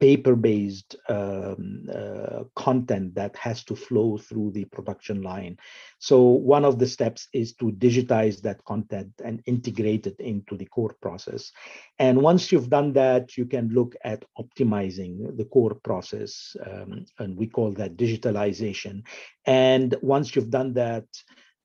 paper-based 0.00 0.96
um, 1.10 1.86
uh, 1.94 2.44
content 2.56 3.14
that 3.14 3.36
has 3.36 3.62
to 3.64 3.76
flow 3.76 4.16
through 4.16 4.50
the 4.52 4.64
production 4.64 5.20
line. 5.22 5.58
So 5.98 6.22
one 6.22 6.64
of 6.64 6.78
the 6.78 6.86
steps 6.86 7.28
is 7.32 7.52
to 7.56 7.66
digitize 7.66 8.40
that 8.40 8.64
content 8.64 9.12
and 9.22 9.42
integrate 9.46 10.06
it 10.06 10.18
into 10.18 10.56
the 10.56 10.64
core 10.64 10.96
process. 11.02 11.52
And 11.98 12.22
once 12.22 12.50
you've 12.50 12.70
done 12.70 12.94
that, 12.94 13.36
you 13.36 13.44
can 13.44 13.68
look 13.68 13.94
at 14.02 14.24
optimizing 14.38 15.36
the 15.36 15.44
core 15.44 15.74
process, 15.74 16.56
um, 16.66 17.04
and 17.18 17.36
we 17.36 17.46
call 17.46 17.72
that 17.72 17.96
digitalization. 17.96 19.02
And 19.44 19.94
once 20.00 20.34
you've 20.34 20.50
done 20.50 20.72
that, 20.74 21.04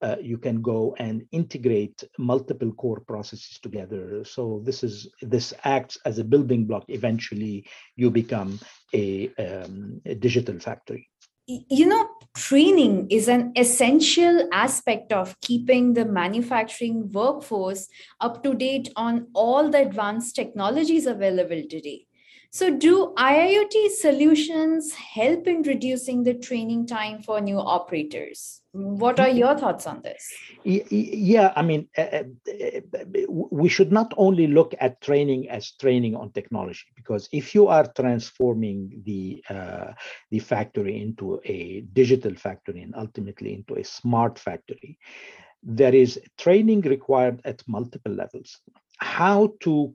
uh, 0.02 0.18
you 0.22 0.38
can 0.38 0.62
go 0.62 0.96
and 1.00 1.26
integrate 1.32 2.04
multiple 2.18 2.72
core 2.74 3.00
processes 3.00 3.60
together. 3.62 4.24
So 4.26 4.62
this 4.64 4.84
is 4.84 5.10
this 5.22 5.54
acts 5.64 5.98
as 6.06 6.20
a 6.20 6.24
building 6.24 6.66
block. 6.66 6.84
Eventually, 6.90 7.66
you 7.96 8.12
become 8.12 8.60
a, 8.94 9.30
um, 9.36 10.02
a 10.06 10.16
digital 10.16 10.60
factory. 10.60 11.10
You 11.48 11.86
know, 11.86 12.10
training 12.36 13.08
is 13.12 13.28
an 13.28 13.52
essential 13.56 14.50
aspect 14.52 15.14
of 15.14 15.40
keeping 15.42 15.94
the 15.94 16.04
manufacturing 16.04 17.12
workforce 17.12 17.88
up 18.20 18.44
to 18.44 18.56
date 18.56 18.90
on 18.96 19.28
all 19.34 19.70
the 19.70 19.82
advanced 19.82 20.36
technologies 20.36 21.06
available 21.06 21.62
today. 21.70 22.08
So, 22.56 22.70
do 22.70 23.14
IIoT 23.18 23.90
solutions 23.90 24.94
help 24.94 25.46
in 25.46 25.64
reducing 25.64 26.24
the 26.24 26.36
training 26.36 26.88
time 26.88 27.22
for 27.22 27.42
new 27.42 27.58
operators? 27.58 28.62
What 28.72 29.20
are 29.20 29.28
your 29.28 29.58
thoughts 29.58 29.86
on 29.86 30.02
this? 30.04 30.26
Yeah, 30.64 31.52
I 31.58 31.62
mean, 31.64 31.90
uh, 31.98 32.24
we 33.30 33.68
should 33.68 33.92
not 33.92 34.14
only 34.16 34.48
look 34.48 34.74
at 34.80 35.02
training 35.02 35.50
as 35.50 35.72
training 35.72 36.16
on 36.16 36.32
technology, 36.32 36.86
because 36.96 37.28
if 37.34 37.54
you 37.54 37.68
are 37.68 37.92
transforming 37.92 39.04
the 39.04 39.44
uh, 39.50 39.92
the 40.32 40.40
factory 40.40 41.02
into 41.02 41.42
a 41.44 41.82
digital 41.92 42.36
factory 42.36 42.84
and 42.84 42.96
ultimately 42.96 43.54
into 43.54 43.76
a 43.76 43.84
smart 43.84 44.40
factory, 44.40 44.98
there 45.62 45.94
is 45.94 46.18
training 46.38 46.80
required 46.84 47.42
at 47.44 47.62
multiple 47.68 48.14
levels. 48.14 48.62
How 49.00 49.56
to 49.64 49.94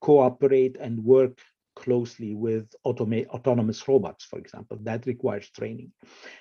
cooperate 0.00 0.76
and 0.80 1.04
work 1.04 1.38
closely 1.84 2.34
with 2.34 2.66
autonomous 2.84 3.80
robots, 3.88 4.24
for 4.24 4.38
example. 4.38 4.78
That 4.82 5.06
requires 5.06 5.50
training. 5.50 5.92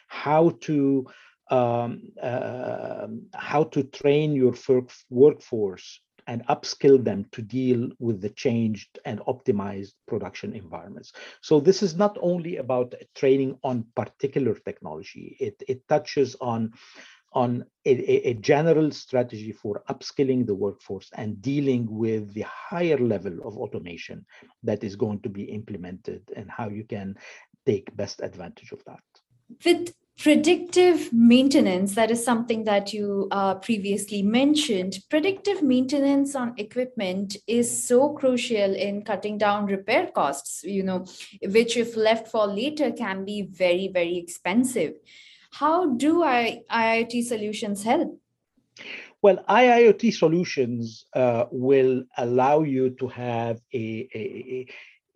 How 0.08 0.44
to 0.68 1.08
um, 1.50 2.12
uh, 2.22 3.08
how 3.34 3.64
to 3.74 3.84
train 3.84 4.36
your 4.36 4.54
workforce 5.10 6.02
and 6.28 6.46
upskill 6.48 7.02
them 7.04 7.26
to 7.32 7.42
deal 7.42 7.90
with 8.00 8.22
the 8.22 8.30
changed 8.30 9.00
and 9.06 9.20
optimized 9.22 9.94
production 10.08 10.54
environments. 10.54 11.14
So 11.42 11.62
this 11.62 11.82
is 11.82 11.96
not 11.96 12.18
only 12.22 12.58
about 12.58 12.94
training 13.16 13.58
on 13.64 13.86
particular 13.96 14.56
technology. 14.56 15.38
It, 15.40 15.64
it 15.68 15.88
touches 15.88 16.36
on 16.42 16.74
on 17.34 17.66
a, 17.86 18.30
a, 18.30 18.34
general 18.36 18.92
strategy 18.92 19.52
for 19.52 19.84
upskilling 19.90 20.46
the 20.46 20.56
workforce 20.56 21.10
and 21.14 21.42
dealing 21.42 21.88
with 21.90 22.34
the 22.34 22.46
higher 22.48 22.98
level 22.98 23.34
of 23.46 23.58
automation 23.58 24.26
that 24.64 24.84
is 24.84 24.96
going 24.96 25.20
to 25.20 25.30
be 25.30 25.44
implemented 25.44 26.22
and 26.36 26.50
how 26.50 26.70
you 26.70 26.84
can 26.84 27.16
take 27.66 27.96
best 27.96 28.22
advantage 28.22 28.72
of 28.72 28.84
that. 28.86 29.02
With 29.66 29.94
predictive 30.18 31.14
maintenance, 31.14 31.94
that 31.96 32.10
is 32.10 32.24
something 32.24 32.64
that 32.64 32.92
you 32.92 33.28
uh, 33.32 33.56
previously 33.56 34.24
mentioned. 34.24 34.98
Predictive 35.10 35.62
maintenance 35.62 36.36
on 36.36 36.54
equipment 36.58 37.38
is 37.46 37.86
so 37.88 38.14
crucial 38.14 38.74
in 38.74 39.04
cutting 39.04 39.38
down 39.38 39.68
repair 39.68 40.08
costs, 40.08 40.64
you 40.64 40.84
know, 40.84 41.06
which 41.44 41.78
if 41.78 41.96
left 41.96 42.28
for 42.30 42.48
later 42.48 42.92
can 42.92 43.26
be 43.26 43.44
very, 43.44 43.90
very 43.90 44.18
expensive. 44.18 44.94
How 45.60 45.88
do 45.88 46.24
I, 46.24 46.62
IIoT 46.70 47.24
solutions 47.24 47.84
help? 47.84 48.20
Well, 49.24 49.44
IIoT 49.50 50.14
solutions 50.14 51.06
uh, 51.16 51.46
will 51.52 52.04
allow 52.16 52.62
you 52.62 52.92
to 52.92 53.08
have 53.08 53.60
a, 53.74 54.08
a, 54.14 54.68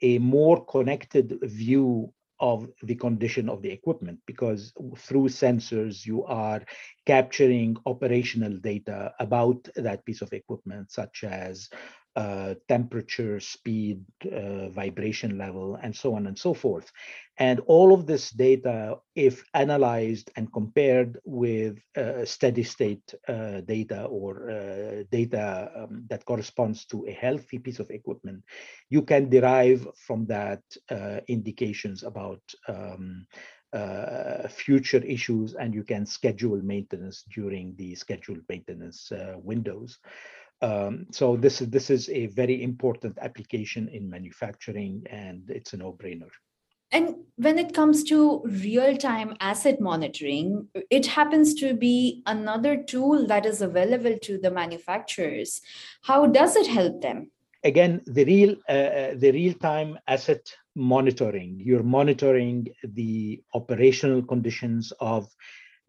a 0.02 0.18
more 0.18 0.66
connected 0.66 1.38
view 1.44 2.12
of 2.40 2.68
the 2.82 2.96
condition 2.96 3.50
of 3.50 3.62
the 3.62 3.70
equipment 3.70 4.20
because 4.26 4.74
through 4.98 5.30
sensors 5.30 6.08
you 6.08 6.26
are 6.26 6.64
capturing 7.06 7.78
operational 7.86 8.58
data 8.58 9.14
about 9.20 9.70
that 9.76 10.04
piece 10.06 10.24
of 10.24 10.34
equipment 10.34 10.92
such 10.92 11.24
as 11.24 11.70
uh, 12.16 12.56
temperature, 12.68 13.40
speed, 13.40 14.04
uh, 14.32 14.68
vibration 14.70 15.38
level, 15.38 15.80
and 15.82 15.96
so 15.96 16.14
on 16.14 16.28
and 16.28 16.38
so 16.38 16.54
forth. 16.54 16.92
And 17.38 17.62
all 17.68 17.94
of 17.94 18.06
this 18.06 18.32
data, 18.32 18.98
if 19.16 19.44
analyzed 19.54 20.30
and 20.36 20.52
compared 20.52 21.20
with 21.24 21.80
uh, 21.96 22.26
steady 22.26 22.64
state 22.64 23.14
uh, 23.28 23.62
data 23.62 24.04
or 24.06 24.52
uh, 24.52 25.04
data 25.10 25.72
um, 25.76 26.04
that 26.10 26.26
corresponds 26.26 26.86
to 26.88 27.06
a 27.08 27.12
healthy 27.12 27.60
piece 27.60 27.80
of 27.80 27.90
equipment, 27.90 28.44
you 28.90 29.02
can 29.04 29.30
derive 29.30 29.88
from 29.96 30.26
that 30.26 30.62
uh, 30.90 31.22
indications 31.30 32.04
about 32.04 32.42
um, 32.68 33.26
future 34.50 35.02
issues 35.06 35.54
and 35.54 35.74
you 35.74 35.84
can 35.84 36.06
schedule 36.06 36.62
maintenance 36.62 37.24
during 37.34 37.74
the 37.78 37.96
scheduled 37.96 38.42
maintenance 38.50 39.14
windows. 39.38 39.98
Um, 40.62 41.08
so 41.12 41.36
this 41.36 41.62
is 41.62 41.70
this 41.70 41.90
is 41.90 42.10
a 42.10 42.28
very 42.28 42.64
important 42.64 43.18
application 43.22 43.88
in 43.90 44.10
manufacturing, 44.10 45.04
and 45.10 45.50
it's 45.50 45.74
a 45.74 45.78
no-brainer. 45.78 46.30
And 46.92 47.16
when 47.38 47.58
it 47.58 47.74
comes 47.74 48.04
to 48.06 48.42
real-time 48.44 49.38
asset 49.40 49.80
monitoring, 49.80 50.68
it 50.90 51.06
happens 51.06 51.54
to 51.56 51.74
be 51.74 52.22
another 52.26 52.84
tool 52.84 53.26
that 53.28 53.46
is 53.46 53.62
available 53.62 54.18
to 54.24 54.38
the 54.38 54.52
manufacturers. 54.52 55.62
How 56.04 56.26
does 56.26 56.58
it 56.58 56.68
help 56.68 57.02
them? 57.02 57.32
Again, 57.64 58.02
the 58.06 58.26
real 58.26 58.56
uh, 58.70 58.72
uh 58.72 59.14
the 59.16 59.32
real-time 59.32 59.98
asset 60.08 60.54
monitoring. 60.76 61.60
You're 61.60 61.84
monitoring 61.84 62.68
the 62.84 63.42
operational 63.54 64.22
conditions 64.22 64.94
of 65.00 65.28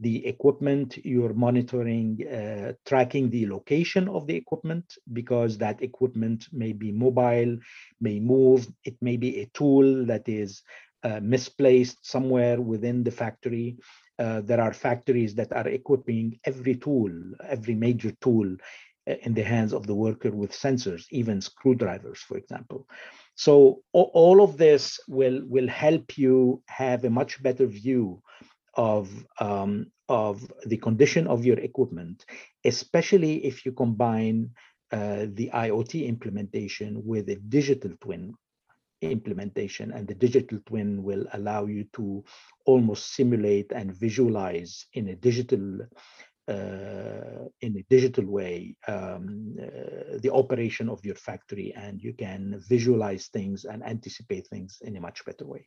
the 0.02 0.26
equipment, 0.26 0.98
you're 1.04 1.32
monitoring, 1.32 2.26
uh, 2.26 2.72
tracking 2.84 3.30
the 3.30 3.46
location 3.46 4.08
of 4.08 4.26
the 4.26 4.34
equipment 4.34 4.84
because 5.12 5.56
that 5.58 5.80
equipment 5.80 6.48
may 6.52 6.72
be 6.72 6.90
mobile, 6.90 7.56
may 8.00 8.18
move. 8.18 8.66
It 8.84 8.96
may 9.00 9.16
be 9.16 9.40
a 9.40 9.46
tool 9.54 10.04
that 10.06 10.28
is 10.28 10.62
uh, 11.04 11.20
misplaced 11.22 12.04
somewhere 12.04 12.60
within 12.60 13.04
the 13.04 13.12
factory. 13.12 13.76
Uh, 14.18 14.40
there 14.40 14.60
are 14.60 14.72
factories 14.72 15.36
that 15.36 15.52
are 15.52 15.68
equipping 15.68 16.38
every 16.44 16.74
tool, 16.74 17.10
every 17.48 17.74
major 17.74 18.12
tool 18.20 18.48
uh, 19.08 19.14
in 19.22 19.34
the 19.34 19.42
hands 19.42 19.72
of 19.72 19.86
the 19.86 19.94
worker 19.94 20.32
with 20.32 20.52
sensors, 20.52 21.04
even 21.10 21.40
screwdrivers, 21.40 22.18
for 22.18 22.36
example. 22.36 22.88
So 23.34 23.82
all 23.92 24.42
of 24.42 24.58
this 24.58 25.00
will 25.08 25.40
will 25.46 25.68
help 25.68 26.18
you 26.18 26.62
have 26.66 27.04
a 27.04 27.10
much 27.10 27.42
better 27.42 27.66
view 27.66 28.22
of 28.74 29.10
um, 29.40 29.86
of 30.08 30.52
the 30.66 30.76
condition 30.76 31.26
of 31.26 31.44
your 31.44 31.58
equipment, 31.58 32.24
especially 32.64 33.44
if 33.44 33.64
you 33.64 33.72
combine 33.72 34.50
uh, 34.92 35.26
the 35.32 35.50
IoT 35.54 36.06
implementation 36.06 37.02
with 37.04 37.28
a 37.30 37.36
digital 37.36 37.92
twin 38.00 38.34
implementation 39.00 39.92
and 39.92 40.06
the 40.06 40.14
digital 40.14 40.58
twin 40.66 41.02
will 41.02 41.26
allow 41.32 41.66
you 41.66 41.84
to 41.92 42.24
almost 42.66 43.14
simulate 43.14 43.72
and 43.72 43.94
visualize 43.94 44.86
in 44.92 45.08
a 45.08 45.16
digital 45.16 45.80
uh, 46.48 47.46
in 47.60 47.76
a 47.78 47.84
digital 47.88 48.26
way 48.26 48.76
um, 48.88 49.56
uh, 49.62 50.18
the 50.18 50.30
operation 50.32 50.88
of 50.88 51.04
your 51.04 51.14
factory 51.14 51.72
and 51.76 52.02
you 52.02 52.12
can 52.12 52.60
visualize 52.68 53.28
things 53.28 53.64
and 53.64 53.82
anticipate 53.84 54.46
things 54.48 54.78
in 54.82 54.96
a 54.96 55.00
much 55.00 55.24
better 55.24 55.46
way 55.46 55.66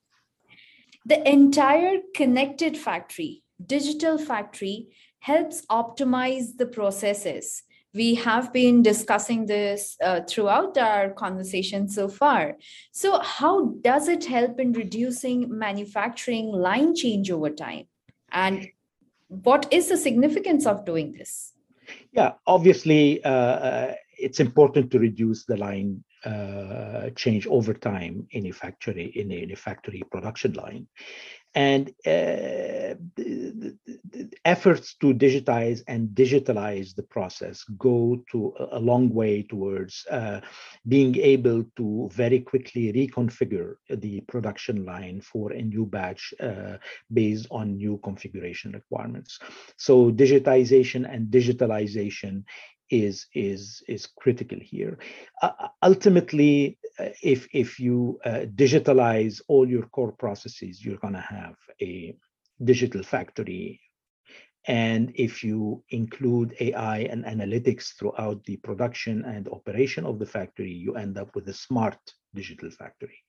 the 1.06 1.28
entire 1.30 1.98
connected 2.16 2.78
factory 2.78 3.44
digital 3.66 4.18
factory 4.18 4.88
helps 5.20 5.66
optimize 5.68 6.58
the 6.58 6.66
processes 6.66 7.64
we 7.96 8.14
have 8.16 8.52
been 8.52 8.84
discussing 8.84 9.46
this 9.46 9.96
uh, 10.04 10.20
throughout 10.28 10.78
our 10.78 11.12
conversation 11.12 11.88
so 11.88 12.10
far. 12.10 12.58
So, 12.92 13.20
how 13.20 13.68
does 13.82 14.10
it 14.10 14.26
help 14.26 14.60
in 14.60 14.74
reducing 14.74 15.58
manufacturing 15.58 16.52
line 16.52 16.94
change 16.94 17.32
over 17.32 17.50
time? 17.50 17.86
And 18.34 18.68
what 19.30 19.72
is 19.72 19.88
the 19.88 19.98
significance 19.98 20.66
of 20.66 20.86
doing 20.86 21.14
this? 21.14 21.54
Yeah, 22.12 22.34
obviously, 22.46 23.24
uh, 23.24 23.30
uh 23.30 23.94
it's 24.18 24.40
important 24.40 24.92
to 24.92 25.00
reduce 25.00 25.46
the 25.46 25.58
line 25.58 26.04
uh, 26.26 27.10
change 27.16 27.48
over 27.48 27.74
time 27.74 28.28
in 28.32 28.48
a 28.48 28.52
factory 28.52 29.06
in 29.16 29.32
a, 29.32 29.36
in 29.36 29.52
a 29.52 29.56
factory 29.56 30.04
production 30.12 30.54
line 30.54 30.88
and 31.56 31.90
uh, 32.06 33.00
the, 33.16 33.78
the 34.12 34.30
efforts 34.44 34.96
to 34.96 35.14
digitize 35.14 35.82
and 35.88 36.10
digitalize 36.10 36.94
the 36.96 37.04
process 37.04 37.64
go 37.78 38.22
to 38.30 38.54
a 38.74 38.80
long 38.80 39.10
way 39.10 39.42
towards 39.42 40.06
uh, 40.12 40.42
being 40.88 41.16
able 41.18 41.64
to 41.78 42.10
very 42.12 42.42
quickly 42.42 42.92
reconfigure 42.92 43.76
the 43.90 44.20
production 44.22 44.86
line 44.86 45.22
for 45.22 45.54
a 45.54 45.62
new 45.62 45.86
batch 45.86 46.34
uh, 46.42 46.78
based 47.14 47.48
on 47.52 47.78
new 47.78 48.00
configuration 48.04 48.74
requirements. 48.74 49.40
So 49.78 50.12
digitization 50.12 51.10
and 51.12 51.28
digitalization 51.28 52.44
is 52.90 53.28
is 53.34 53.84
is 53.88 54.08
critical 54.08 54.60
here. 54.62 54.98
Uh, 55.42 55.70
ultimately, 55.82 56.78
uh, 57.00 57.10
if 57.22 57.48
if 57.54 57.80
you 57.80 58.20
uh, 58.26 58.46
digitalize 58.56 59.42
all 59.48 59.68
your 59.68 59.88
core 59.88 60.12
processes, 60.14 60.84
you're 60.84 60.98
going 60.98 61.14
to 61.14 61.20
have 61.20 61.56
a 61.82 62.16
digital 62.64 63.04
factory. 63.04 63.82
And 64.68 65.12
if 65.14 65.44
you 65.44 65.84
include 65.90 66.56
AI 66.60 67.00
and 67.12 67.24
analytics 67.26 67.94
throughout 68.00 68.44
the 68.46 68.58
production 68.58 69.24
and 69.24 69.48
operation 69.50 70.06
of 70.06 70.18
the 70.18 70.26
factory, 70.26 70.72
you 70.72 70.96
end 70.96 71.20
up 71.20 71.36
with 71.36 71.48
a 71.50 71.54
smart 71.54 72.00
digital 72.34 72.72
factory. 72.72 73.22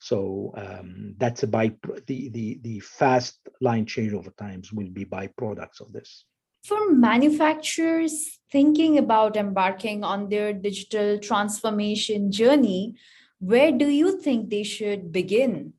So 0.00 0.52
um, 0.56 1.14
that's 1.18 1.44
a 1.44 1.46
by 1.46 1.72
the, 2.08 2.28
the 2.30 2.58
the 2.62 2.80
fast 2.80 3.38
line 3.60 3.86
changeover 3.86 4.36
times 4.36 4.72
will 4.72 4.90
be 4.90 5.04
byproducts 5.04 5.80
of 5.80 5.92
this. 5.92 6.24
For 6.64 6.92
manufacturers 6.92 8.38
thinking 8.50 8.98
about 8.98 9.36
embarking 9.36 10.04
on 10.04 10.28
their 10.28 10.52
digital 10.52 11.18
transformation 11.18 12.30
journey, 12.30 12.94
where 13.40 13.72
do 13.72 13.88
you 13.88 14.20
think 14.20 14.50
they 14.50 14.62
should 14.62 15.10
begin? 15.10 15.72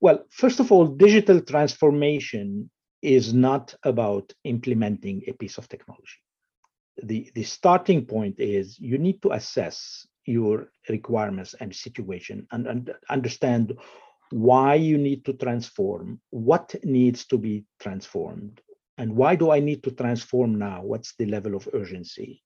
Well, 0.00 0.24
first 0.30 0.60
of 0.60 0.70
all, 0.70 0.86
digital 0.86 1.40
transformation 1.40 2.70
is 3.02 3.34
not 3.34 3.74
about 3.82 4.32
implementing 4.44 5.22
a 5.26 5.32
piece 5.32 5.58
of 5.58 5.68
technology. 5.68 6.20
The, 7.02 7.30
the 7.34 7.42
starting 7.42 8.06
point 8.06 8.38
is 8.38 8.78
you 8.78 8.98
need 8.98 9.22
to 9.22 9.32
assess 9.32 10.06
your 10.24 10.70
requirements 10.88 11.54
and 11.58 11.74
situation 11.74 12.46
and, 12.52 12.66
and 12.66 12.94
understand 13.08 13.76
why 14.30 14.74
you 14.74 14.98
need 14.98 15.24
to 15.24 15.32
transform, 15.32 16.20
what 16.30 16.74
needs 16.84 17.24
to 17.26 17.38
be 17.38 17.64
transformed, 17.80 18.60
and 18.98 19.14
why 19.16 19.36
do 19.36 19.50
I 19.50 19.60
need 19.60 19.82
to 19.84 19.92
transform 19.92 20.58
now? 20.58 20.82
What's 20.82 21.14
the 21.14 21.26
level 21.26 21.54
of 21.54 21.68
urgency? 21.72 22.42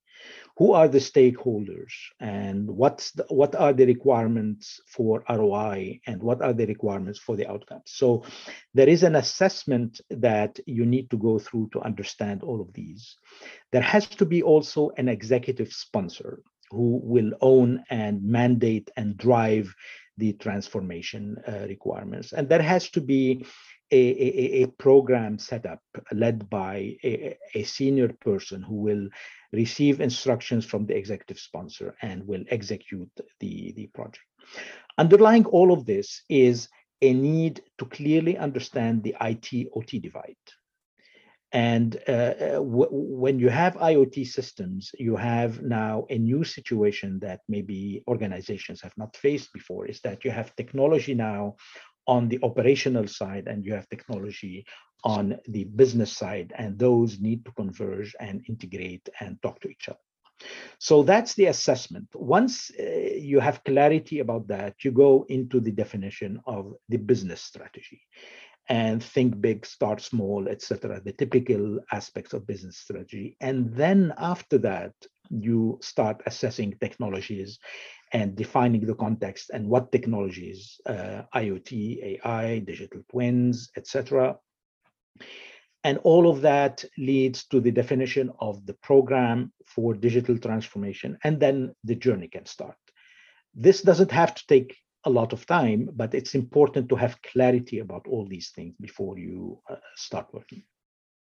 Who 0.59 0.73
are 0.73 0.87
the 0.87 0.99
stakeholders 0.99 1.93
and 2.21 2.69
what's 2.69 3.11
the, 3.13 3.25
what 3.29 3.57
are 3.57 3.73
the 3.73 3.87
requirements 3.87 4.81
for 4.87 5.25
ROI 5.29 6.01
and 6.07 6.23
what 6.23 6.43
are 6.43 6.53
the 6.53 6.67
requirements 6.67 7.19
for 7.19 7.35
the 7.35 7.51
outcomes? 7.51 7.85
So 7.87 8.25
there 8.75 8.89
is 8.89 9.03
an 9.03 9.17
assessment 9.17 10.01
that 10.11 10.61
you 10.67 10.87
need 10.87 11.11
to 11.11 11.17
go 11.17 11.39
through 11.39 11.71
to 11.73 11.81
understand 11.81 12.43
all 12.43 12.61
of 12.61 12.73
these. 12.75 13.17
There 13.73 13.83
has 13.83 14.07
to 14.07 14.27
be 14.27 14.43
also 14.43 14.91
an 14.97 15.09
executive 15.09 15.73
sponsor 15.73 16.43
who 16.71 17.01
will 17.03 17.33
own 17.41 17.83
and 17.91 18.23
mandate 18.23 18.91
and 18.97 19.17
drive 19.17 19.75
the 20.19 20.33
transformation 20.35 21.37
uh, 21.49 21.67
requirements. 21.69 22.33
And 22.33 22.49
there 22.49 22.63
has 22.63 22.91
to 22.91 23.01
be 23.01 23.47
a, 23.93 23.97
a, 23.97 24.63
a, 24.63 24.67
program 24.79 25.39
set 25.39 25.67
up 25.67 25.81
led 26.13 26.49
by 26.49 26.97
a, 27.05 27.37
a, 27.55 27.63
senior 27.63 28.09
person 28.21 28.63
who 28.63 28.77
will 28.77 29.09
receive 29.53 30.01
instructions 30.01 30.65
from 30.65 30.87
the 30.87 30.97
executive 30.97 31.39
sponsor 31.39 31.95
and 32.01 32.27
will 32.27 32.43
execute 32.49 33.11
the, 33.41 33.73
the 33.77 33.87
project. 33.89 34.25
Underlying 34.99 35.45
all 35.47 35.73
of 35.73 35.85
this 35.85 36.23
is 36.29 36.69
a 37.03 37.13
need 37.13 37.61
to 37.79 37.85
clearly 37.85 38.39
understand 38.39 39.03
the 39.03 39.15
IT 39.21 39.69
OT 39.75 39.99
divide. 39.99 40.37
And 41.53 41.97
uh, 42.09 42.55
w- 42.55 42.89
when 42.91 43.39
you 43.39 43.51
have 43.51 43.75
IoT 43.75 44.27
systems, 44.27 44.91
you 44.99 45.17
have 45.17 45.63
now 45.63 46.07
a 46.09 46.17
new 46.17 46.45
situation 46.45 47.19
that 47.21 47.41
maybe 47.47 48.03
organizations 48.09 48.81
have 48.81 48.95
not 48.97 49.15
faced 49.17 49.53
before 49.53 49.87
is 49.87 50.01
that 50.01 50.25
you 50.25 50.31
have 50.31 50.57
technology 50.57 51.15
now 51.15 51.57
on 52.07 52.29
the 52.29 52.39
operational 52.43 53.07
side 53.07 53.47
and 53.47 53.65
you 53.65 53.73
have 53.75 53.89
technology 53.89 54.65
on 55.05 55.39
the 55.49 55.65
business 55.65 56.13
side 56.13 56.53
and 56.57 56.79
those 56.79 57.21
need 57.21 57.45
to 57.45 57.53
converge 57.53 58.15
and 58.21 58.45
integrate 58.49 59.09
and 59.21 59.41
talk 59.43 59.61
to 59.61 59.69
each 59.69 59.89
other. 59.89 59.99
So 60.79 61.03
that's 61.03 61.35
the 61.35 61.47
assessment. 61.47 62.09
Once 62.15 62.71
uh, 62.79 62.83
you 63.17 63.41
have 63.41 63.65
clarity 63.65 64.19
about 64.19 64.49
that 64.49 64.85
you 64.85 64.91
go 64.91 65.25
into 65.29 65.61
the 65.61 65.71
definition 65.71 66.41
of 66.47 66.75
the 66.89 66.97
business 66.97 67.43
strategy 67.43 68.01
and 68.69 69.03
think 69.03 69.41
big 69.41 69.67
start 69.67 70.01
small 70.01 70.47
etc 70.49 71.01
the 71.05 71.13
typical 71.13 71.81
aspects 71.93 72.33
of 72.33 72.47
business 72.47 72.79
strategy. 72.79 73.37
And 73.41 73.73
then 73.75 74.13
after 74.19 74.59
that 74.59 74.95
you 75.31 75.79
start 75.83 76.23
assessing 76.27 76.77
technologies 76.81 77.59
and 78.13 78.37
defining 78.37 78.87
the 78.87 78.95
context 78.95 79.51
and 79.55 79.67
what 79.67 79.91
technologies, 79.91 80.81
uh, 80.87 81.23
IoT, 81.35 82.21
AI, 82.25 82.59
digital 82.59 83.03
twins, 83.11 83.71
etc. 83.77 84.37
And 85.85 85.99
all 85.99 86.31
of 86.31 86.43
that 86.43 86.85
leads 86.97 87.47
to 87.47 87.61
the 87.61 87.73
definition 87.73 88.31
of 88.39 88.65
the 88.67 88.75
program 88.75 89.53
for 89.67 89.95
digital 89.95 90.39
transformation, 90.39 91.19
and 91.25 91.41
then 91.41 91.75
the 91.85 91.97
journey 91.97 92.29
can 92.29 92.47
start. 92.47 92.77
This 93.55 93.83
doesn't 93.83 94.13
have 94.13 94.35
to 94.35 94.47
take 94.47 94.77
a 95.05 95.11
lot 95.11 95.33
of 95.33 95.47
time, 95.47 95.89
but 95.95 96.15
it's 96.15 96.35
important 96.35 96.89
to 96.89 96.97
have 96.97 97.21
clarity 97.23 97.81
about 97.81 98.07
all 98.09 98.27
these 98.27 98.51
things 98.51 98.75
before 98.81 99.19
you 99.19 99.61
uh, 99.69 99.77
start 99.97 100.29
working. 100.33 100.63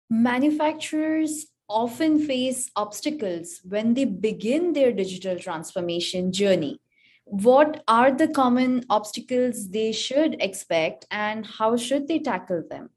Manufacturers 0.10 1.48
often 1.72 2.20
face 2.20 2.70
obstacles 2.76 3.62
when 3.64 3.94
they 3.94 4.06
begin 4.06 4.74
their 4.74 4.92
digital 4.92 5.40
transformation 5.40 6.32
journey. 6.32 6.80
What 7.26 7.84
are 7.88 8.12
the 8.12 8.28
common 8.28 8.84
obstacles 8.90 9.70
they 9.70 9.94
should 9.94 10.42
expect 10.42 11.06
and 11.12 11.46
how 11.46 11.78
should 11.78 12.08
they 12.08 12.20
tackle 12.20 12.64
them? 12.70 12.90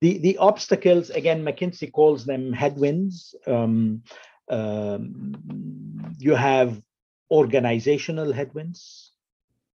The, 0.00 0.18
the 0.18 0.38
obstacles, 0.38 1.10
again, 1.10 1.44
McKinsey 1.44 1.90
calls 1.90 2.24
them 2.24 2.52
headwinds. 2.52 3.34
Um, 3.46 4.02
um, 4.48 5.34
you 6.18 6.34
have 6.34 6.80
organizational 7.30 8.32
headwinds, 8.32 9.12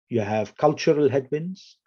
you 0.10 0.22
have 0.22 0.56
cultural 0.58 1.10
headwinds, 1.10 1.78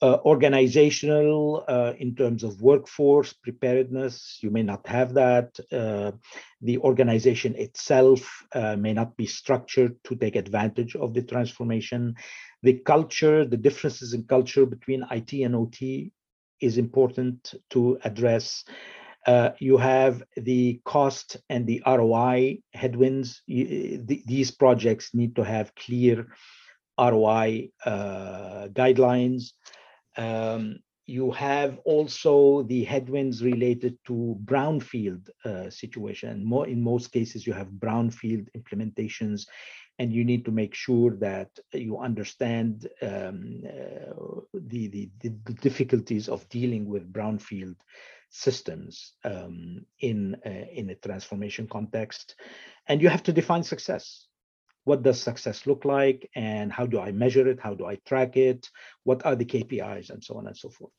uh, 0.00 0.18
organizational 0.24 1.64
uh, 1.66 1.92
in 1.98 2.14
terms 2.14 2.44
of 2.44 2.62
workforce 2.62 3.32
preparedness. 3.32 4.38
You 4.40 4.50
may 4.50 4.62
not 4.62 4.86
have 4.86 5.14
that. 5.14 5.58
Uh, 5.72 6.12
the 6.60 6.78
organization 6.78 7.54
itself 7.56 8.44
uh, 8.52 8.76
may 8.76 8.92
not 8.92 9.16
be 9.16 9.26
structured 9.26 9.96
to 10.04 10.14
take 10.14 10.36
advantage 10.36 10.94
of 10.94 11.14
the 11.14 11.22
transformation. 11.22 12.14
The 12.62 12.74
culture 12.74 13.44
the 13.44 13.56
differences 13.56 14.14
in 14.14 14.24
culture 14.24 14.66
between 14.66 15.04
it 15.10 15.32
and 15.32 15.54
ot 15.54 16.12
is 16.60 16.78
important 16.78 17.54
to 17.70 17.98
address. 18.04 18.64
Uh, 19.26 19.50
you 19.58 19.76
have 19.76 20.22
the 20.36 20.80
cost 20.84 21.36
and 21.50 21.66
the 21.66 21.82
roi 21.86 22.58
headwinds. 22.72 23.42
You, 23.46 24.02
the, 24.04 24.22
these 24.26 24.50
projects 24.52 25.12
need 25.12 25.36
to 25.36 25.44
have 25.44 25.74
clear 25.74 26.28
roi 26.98 27.70
uh, 27.84 28.68
guidelines 28.72 29.52
um, 30.16 30.78
you 31.06 31.30
have 31.30 31.78
also 31.86 32.62
the 32.64 32.84
headwinds 32.84 33.42
related 33.42 33.96
to 34.06 34.36
brownfield 34.44 35.30
uh, 35.44 35.70
situation. 35.70 36.44
More 36.44 36.68
in 36.68 36.82
most 36.82 37.12
cases, 37.12 37.46
you 37.46 37.54
have 37.54 37.68
brownfield 37.68 38.46
implementations, 38.56 39.46
and 39.98 40.12
you 40.12 40.22
need 40.22 40.44
to 40.44 40.50
make 40.50 40.74
sure 40.74 41.16
that 41.16 41.48
you 41.72 41.98
understand 41.98 42.88
um, 43.00 43.62
uh, 43.66 44.40
the, 44.52 44.88
the, 44.88 45.10
the 45.22 45.30
difficulties 45.54 46.28
of 46.28 46.46
dealing 46.50 46.86
with 46.86 47.10
brownfield 47.10 47.76
systems 48.30 49.14
um, 49.24 49.86
in 50.00 50.36
uh, 50.44 50.66
in 50.74 50.90
a 50.90 50.94
transformation 50.94 51.66
context, 51.66 52.34
and 52.86 53.00
you 53.00 53.08
have 53.08 53.22
to 53.22 53.32
define 53.32 53.62
success 53.62 54.27
what 54.88 55.02
does 55.02 55.20
success 55.20 55.66
look 55.66 55.84
like 55.84 56.30
and 56.34 56.72
how 56.72 56.86
do 56.86 56.98
I 56.98 57.12
measure 57.12 57.46
it? 57.46 57.60
How 57.60 57.74
do 57.74 57.84
I 57.86 57.96
track 58.06 58.36
it? 58.36 58.70
What 59.04 59.24
are 59.26 59.36
the 59.36 59.44
KPIs 59.44 60.08
and 60.10 60.24
so 60.24 60.38
on 60.38 60.46
and 60.46 60.56
so 60.56 60.70
forth. 60.70 60.92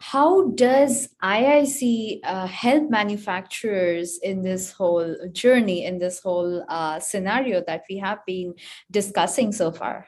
How 0.00 0.50
does 0.50 1.08
IIC 1.22 2.20
uh, 2.22 2.46
help 2.46 2.90
manufacturers 2.90 4.18
in 4.22 4.42
this 4.42 4.72
whole 4.72 5.16
journey, 5.32 5.86
in 5.86 5.98
this 5.98 6.20
whole 6.20 6.64
uh, 6.68 7.00
scenario 7.00 7.62
that 7.66 7.84
we 7.88 7.96
have 7.98 8.18
been 8.26 8.54
discussing 8.90 9.52
so 9.52 9.72
far? 9.72 10.06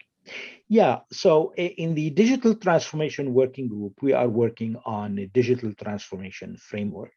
Yeah, 0.68 0.98
so 1.10 1.54
in 1.56 1.94
the 1.94 2.10
digital 2.10 2.54
transformation 2.54 3.32
working 3.32 3.68
group, 3.68 3.94
we 4.02 4.12
are 4.12 4.28
working 4.28 4.76
on 4.84 5.18
a 5.18 5.26
digital 5.26 5.72
transformation 5.72 6.58
framework. 6.58 7.14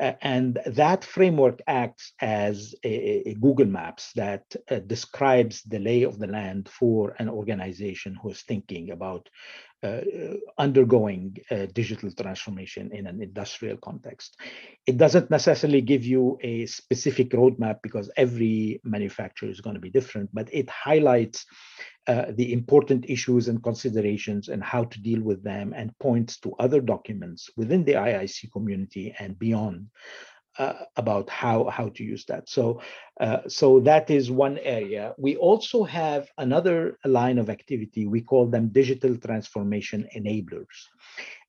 Uh, 0.00 0.12
and 0.22 0.58
that 0.66 1.04
framework 1.04 1.60
acts 1.68 2.12
as 2.20 2.74
a, 2.84 3.30
a 3.30 3.34
Google 3.34 3.66
Maps 3.66 4.12
that 4.16 4.44
uh, 4.70 4.80
describes 4.80 5.62
the 5.62 5.78
lay 5.78 6.02
of 6.02 6.18
the 6.18 6.26
land 6.26 6.68
for 6.68 7.14
an 7.18 7.28
organization 7.28 8.16
who 8.20 8.30
is 8.30 8.42
thinking 8.42 8.90
about 8.90 9.28
uh, 9.84 10.00
undergoing 10.56 11.36
digital 11.74 12.10
transformation 12.10 12.90
in 12.92 13.06
an 13.06 13.22
industrial 13.22 13.76
context. 13.76 14.38
It 14.86 14.96
doesn't 14.96 15.30
necessarily 15.30 15.82
give 15.82 16.04
you 16.06 16.38
a 16.42 16.64
specific 16.64 17.30
roadmap 17.32 17.80
because 17.82 18.10
every 18.16 18.80
manufacturer 18.82 19.50
is 19.50 19.60
going 19.60 19.74
to 19.74 19.80
be 19.80 19.90
different, 19.90 20.30
but 20.32 20.48
it 20.54 20.70
highlights 20.70 21.44
uh, 22.06 22.26
the 22.30 22.52
important 22.52 23.06
issues 23.08 23.48
and 23.48 23.62
considerations 23.62 24.48
and 24.48 24.62
how 24.62 24.84
to 24.84 25.00
deal 25.00 25.22
with 25.22 25.42
them 25.42 25.72
and 25.74 25.98
points 25.98 26.38
to 26.38 26.52
other 26.58 26.80
documents 26.80 27.50
within 27.56 27.84
the 27.84 27.94
IIC 27.94 28.52
community 28.52 29.14
and 29.18 29.38
beyond 29.38 29.88
uh, 30.58 30.74
about 30.96 31.28
how 31.30 31.64
how 31.64 31.88
to 31.88 32.04
use 32.04 32.24
that. 32.26 32.48
So 32.48 32.80
uh, 33.20 33.48
so 33.48 33.80
that 33.80 34.10
is 34.10 34.30
one 34.30 34.58
area. 34.58 35.14
We 35.18 35.36
also 35.36 35.84
have 35.84 36.28
another 36.38 36.98
line 37.04 37.38
of 37.38 37.50
activity. 37.50 38.06
We 38.06 38.20
call 38.20 38.46
them 38.46 38.68
digital 38.68 39.16
transformation 39.16 40.06
enablers, 40.16 40.76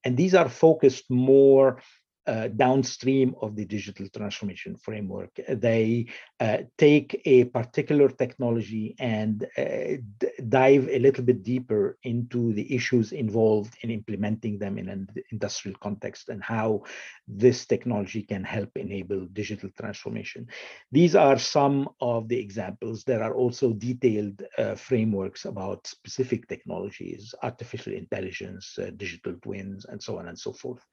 and 0.04 0.18
these 0.18 0.34
are 0.34 0.50
focused 0.50 1.06
more 1.10 1.82
uh, 2.28 2.48
downstream 2.50 3.36
of 3.42 3.56
the 3.56 3.66
digital 3.66 4.08
transformation 4.10 4.76
framework. 4.78 5.32
They 5.48 6.08
uh, 6.40 6.58
take 6.78 7.22
a 7.26 7.46
particular 7.46 8.10
technology 8.10 8.96
and 9.00 9.46
uh, 9.58 10.02
d- 10.18 10.28
dive 10.50 10.88
a 10.90 11.00
little 11.00 11.24
bit 11.24 11.44
deeper 11.44 11.98
into 12.04 12.54
the 12.54 12.74
issues 12.74 13.12
involved 13.12 13.76
in 13.82 13.92
implementing 13.92 14.58
them 14.58 14.78
in 14.78 14.90
an 14.90 15.08
industrial 15.32 15.78
context 15.80 16.30
and 16.30 16.44
how 16.44 16.84
this 17.28 17.66
technology 17.66 18.22
can 18.22 18.44
help 18.44 18.70
enable 18.76 19.26
digital 19.28 19.70
transformation. 19.80 20.48
These 20.92 21.16
are 21.16 21.38
some 21.38 21.90
of 22.02 22.28
the 22.28 22.40
examples. 22.40 23.04
There 23.04 23.24
are 23.24 23.34
also 23.34 23.74
detailed 23.74 24.44
uh, 24.58 24.76
frameworks 24.76 25.46
about 25.46 25.88
specific 25.88 26.48
technologies, 26.48 27.34
artificial 27.44 27.94
intelligence, 27.94 28.78
uh, 28.80 28.92
digital 28.96 29.36
twins, 29.42 29.86
and 29.86 30.02
so 30.02 30.20
on 30.20 30.28
and 30.28 30.38
so 30.38 30.54
forth. 30.54 30.84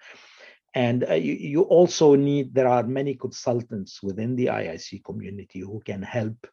And 0.74 1.08
uh, 1.08 1.14
you, 1.14 1.34
you, 1.34 1.62
also 1.62 2.14
need, 2.14 2.54
there 2.54 2.68
are 2.68 2.82
many 2.82 3.14
consultants 3.14 4.02
within 4.02 4.36
the 4.36 4.46
IIC 4.46 5.04
community 5.04 5.60
who 5.60 5.82
can 5.84 6.02
help 6.02 6.46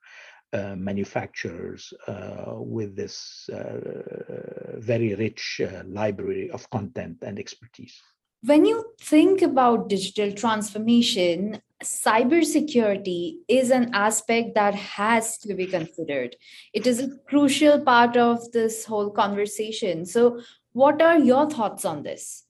uh, 0.52 0.76
manufacturers 0.76 1.94
uh, 2.08 2.54
with 2.56 2.96
this 2.96 3.48
uh, 3.54 4.76
very 4.78 5.16
rich 5.16 5.62
uh, 5.64 5.84
library 5.86 6.50
of 6.52 6.70
content 6.70 7.18
and 7.22 7.40
expertise. 7.40 8.02
When 8.42 8.66
you 8.66 8.94
think 9.00 9.42
about 9.42 9.90
digital 9.90 10.32
transformation, 10.32 11.62
cybersecurity 11.84 13.36
is 13.48 13.70
an 13.70 13.94
aspect 13.94 14.56
that 14.56 14.76
has 14.76 15.38
to 15.40 15.54
be 15.54 15.68
considered. 15.68 16.36
It 16.74 16.88
is 16.88 17.00
a 17.00 17.18
crucial 17.28 17.82
part 17.82 18.18
of 18.18 18.52
this 18.52 18.86
whole 18.86 19.12
conversation. 19.12 20.06
So, 20.06 20.42
what 20.72 21.02
are 21.02 21.20
your 21.20 21.50
thoughts 21.50 21.86
on 21.86 22.04
this? 22.04 22.46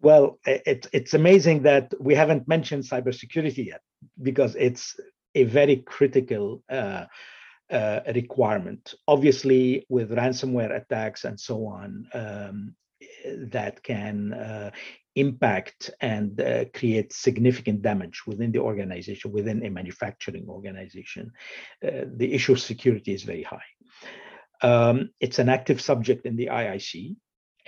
Well, 0.00 0.38
it, 0.46 0.86
it's 0.92 1.14
amazing 1.14 1.62
that 1.62 1.92
we 2.00 2.14
haven't 2.14 2.46
mentioned 2.46 2.84
cybersecurity 2.84 3.66
yet 3.66 3.80
because 4.22 4.54
it's 4.56 4.98
a 5.34 5.44
very 5.44 5.76
critical 5.76 6.62
uh, 6.70 7.06
uh, 7.70 8.00
requirement. 8.14 8.94
Obviously, 9.08 9.84
with 9.88 10.10
ransomware 10.10 10.74
attacks 10.74 11.24
and 11.24 11.38
so 11.38 11.66
on, 11.66 12.08
um, 12.14 12.74
that 13.50 13.82
can 13.82 14.32
uh, 14.32 14.70
impact 15.16 15.90
and 16.00 16.40
uh, 16.40 16.64
create 16.74 17.12
significant 17.12 17.82
damage 17.82 18.22
within 18.26 18.52
the 18.52 18.60
organization, 18.60 19.32
within 19.32 19.64
a 19.64 19.70
manufacturing 19.70 20.48
organization. 20.48 21.32
Uh, 21.84 22.04
the 22.16 22.32
issue 22.32 22.52
of 22.52 22.60
security 22.60 23.12
is 23.12 23.24
very 23.24 23.42
high. 23.42 23.68
Um, 24.62 25.10
it's 25.20 25.38
an 25.38 25.48
active 25.48 25.80
subject 25.80 26.24
in 26.24 26.36
the 26.36 26.46
IIC 26.46 27.16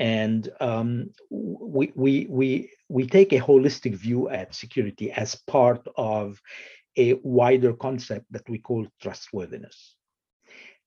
and 0.01 0.49
um, 0.61 1.11
we, 1.29 1.93
we, 1.95 2.27
we, 2.31 2.71
we 2.89 3.07
take 3.07 3.35
a 3.35 3.39
holistic 3.39 3.95
view 3.95 4.31
at 4.31 4.55
security 4.55 5.13
as 5.13 5.35
part 5.35 5.87
of 5.95 6.41
a 6.97 7.15
wider 7.23 7.75
concept 7.75 8.25
that 8.31 8.49
we 8.49 8.59
call 8.59 8.87
trustworthiness. 9.03 9.95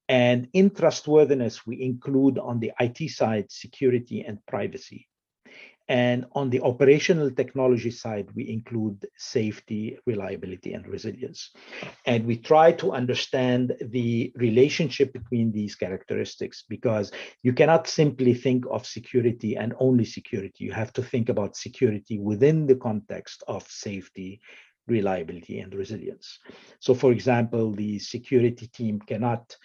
And 0.09 0.49
in 0.53 0.71
trustworthiness, 0.71 1.65
we 1.65 1.83
include 1.83 2.39
on 2.39 2.59
the 2.59 2.71
IT 2.79 3.11
side 3.11 3.51
security 3.51 4.21
and 4.21 4.43
privacy. 4.47 5.07
And 5.89 6.25
on 6.31 6.49
the 6.49 6.61
operational 6.61 7.29
technology 7.29 7.91
side, 7.91 8.29
we 8.35 8.49
include 8.49 9.05
safety, 9.17 9.97
reliability, 10.05 10.73
and 10.73 10.87
resilience. 10.87 11.51
And 12.05 12.25
we 12.25 12.37
try 12.37 12.71
to 12.73 12.93
understand 12.93 13.75
the 13.81 14.31
relationship 14.35 15.11
between 15.11 15.51
these 15.51 15.75
characteristics 15.75 16.63
because 16.69 17.11
you 17.41 17.51
cannot 17.51 17.87
simply 17.87 18.33
think 18.33 18.65
of 18.71 18.85
security 18.85 19.57
and 19.57 19.73
only 19.79 20.05
security. 20.05 20.63
You 20.63 20.71
have 20.71 20.93
to 20.93 21.03
think 21.03 21.27
about 21.27 21.57
security 21.57 22.17
within 22.17 22.65
the 22.65 22.75
context 22.75 23.43
of 23.47 23.67
safety, 23.67 24.39
reliability, 24.87 25.59
and 25.59 25.73
resilience. 25.73 26.39
So, 26.79 26.93
for 26.93 27.11
example, 27.11 27.71
the 27.71 27.99
security 27.99 28.67
team 28.67 28.99
cannot 28.99 29.55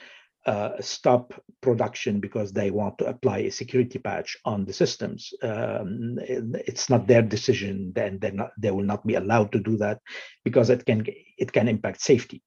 uh, 0.47 0.81
stop 0.81 1.35
production 1.61 2.21
because 2.21 2.53
they 2.53 2.71
want 2.71 2.99
to 2.99 3.07
apply 3.07 3.39
a 3.39 3.51
security 3.51 3.99
patch 3.99 4.37
on 4.45 4.65
the 4.65 4.73
systems. 4.73 5.33
Um, 5.43 6.19
it's 6.19 6.89
not 6.89 7.07
their 7.07 7.23
decision, 7.23 7.93
then 7.95 8.19
they 8.19 8.31
not 8.31 8.51
they 8.59 8.71
will 8.71 8.85
not 8.85 9.07
be 9.07 9.17
allowed 9.17 9.53
to 9.53 9.61
do 9.61 9.77
that 9.79 10.01
because 10.45 10.71
it 10.71 10.87
can 10.87 11.05
it 11.37 11.53
can 11.53 11.69
impact 11.69 12.01
safety. 12.01 12.43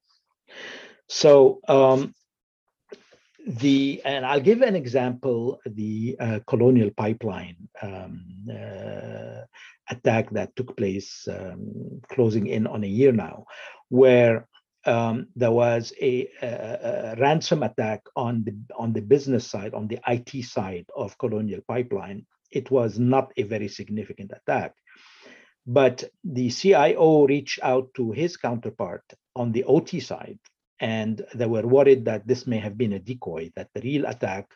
So 1.10 1.60
um, 1.68 2.16
the 3.46 4.02
and 4.06 4.26
I'll 4.26 4.40
give 4.40 4.62
an 4.62 4.76
example: 4.76 5.60
the 5.66 6.16
uh, 6.20 6.40
Colonial 6.48 6.92
Pipeline 6.96 7.68
um, 7.82 8.24
uh, 8.50 9.42
attack 9.90 10.32
that 10.32 10.56
took 10.56 10.78
place 10.78 11.28
um, 11.28 12.02
closing 12.10 12.48
in 12.48 12.66
on 12.68 12.84
a 12.84 12.88
year 12.88 13.12
now, 13.12 13.46
where 13.90 14.48
um, 14.86 15.28
there 15.36 15.52
was 15.52 15.94
a, 16.02 16.28
a, 16.42 16.48
a, 16.48 17.16
ransom 17.20 17.64
attack 17.64 18.02
on 18.16 18.44
the 18.44 18.56
on 18.76 18.94
the 18.94 19.02
business 19.02 19.48
side, 19.48 19.74
on 19.74 19.88
the 19.88 20.00
IT 20.08 20.44
side 20.44 20.86
of 20.96 21.18
Colonial 21.18 21.62
Pipeline. 21.68 22.26
It 22.52 22.72
was 22.72 23.00
not 23.00 23.32
a 23.38 23.44
very 23.44 23.68
significant 23.68 24.32
attack, 24.32 24.74
but 25.66 26.04
the 26.24 26.50
CIO 26.50 27.28
reached 27.28 27.60
out 27.64 27.94
to 27.96 28.12
his 28.12 28.38
counterpart 28.38 29.04
on 29.36 29.52
the 29.52 29.64
OT 29.66 30.00
side, 30.00 30.40
and 30.80 31.24
they 31.36 31.46
were 31.46 31.68
worried 31.68 32.06
that 32.06 32.28
this 32.28 32.48
may 32.48 32.58
have 32.58 32.78
been 32.78 32.94
a 32.94 33.00
decoy, 33.00 33.52
that 33.56 33.70
the 33.74 33.82
real 33.82 34.06
attack 34.08 34.52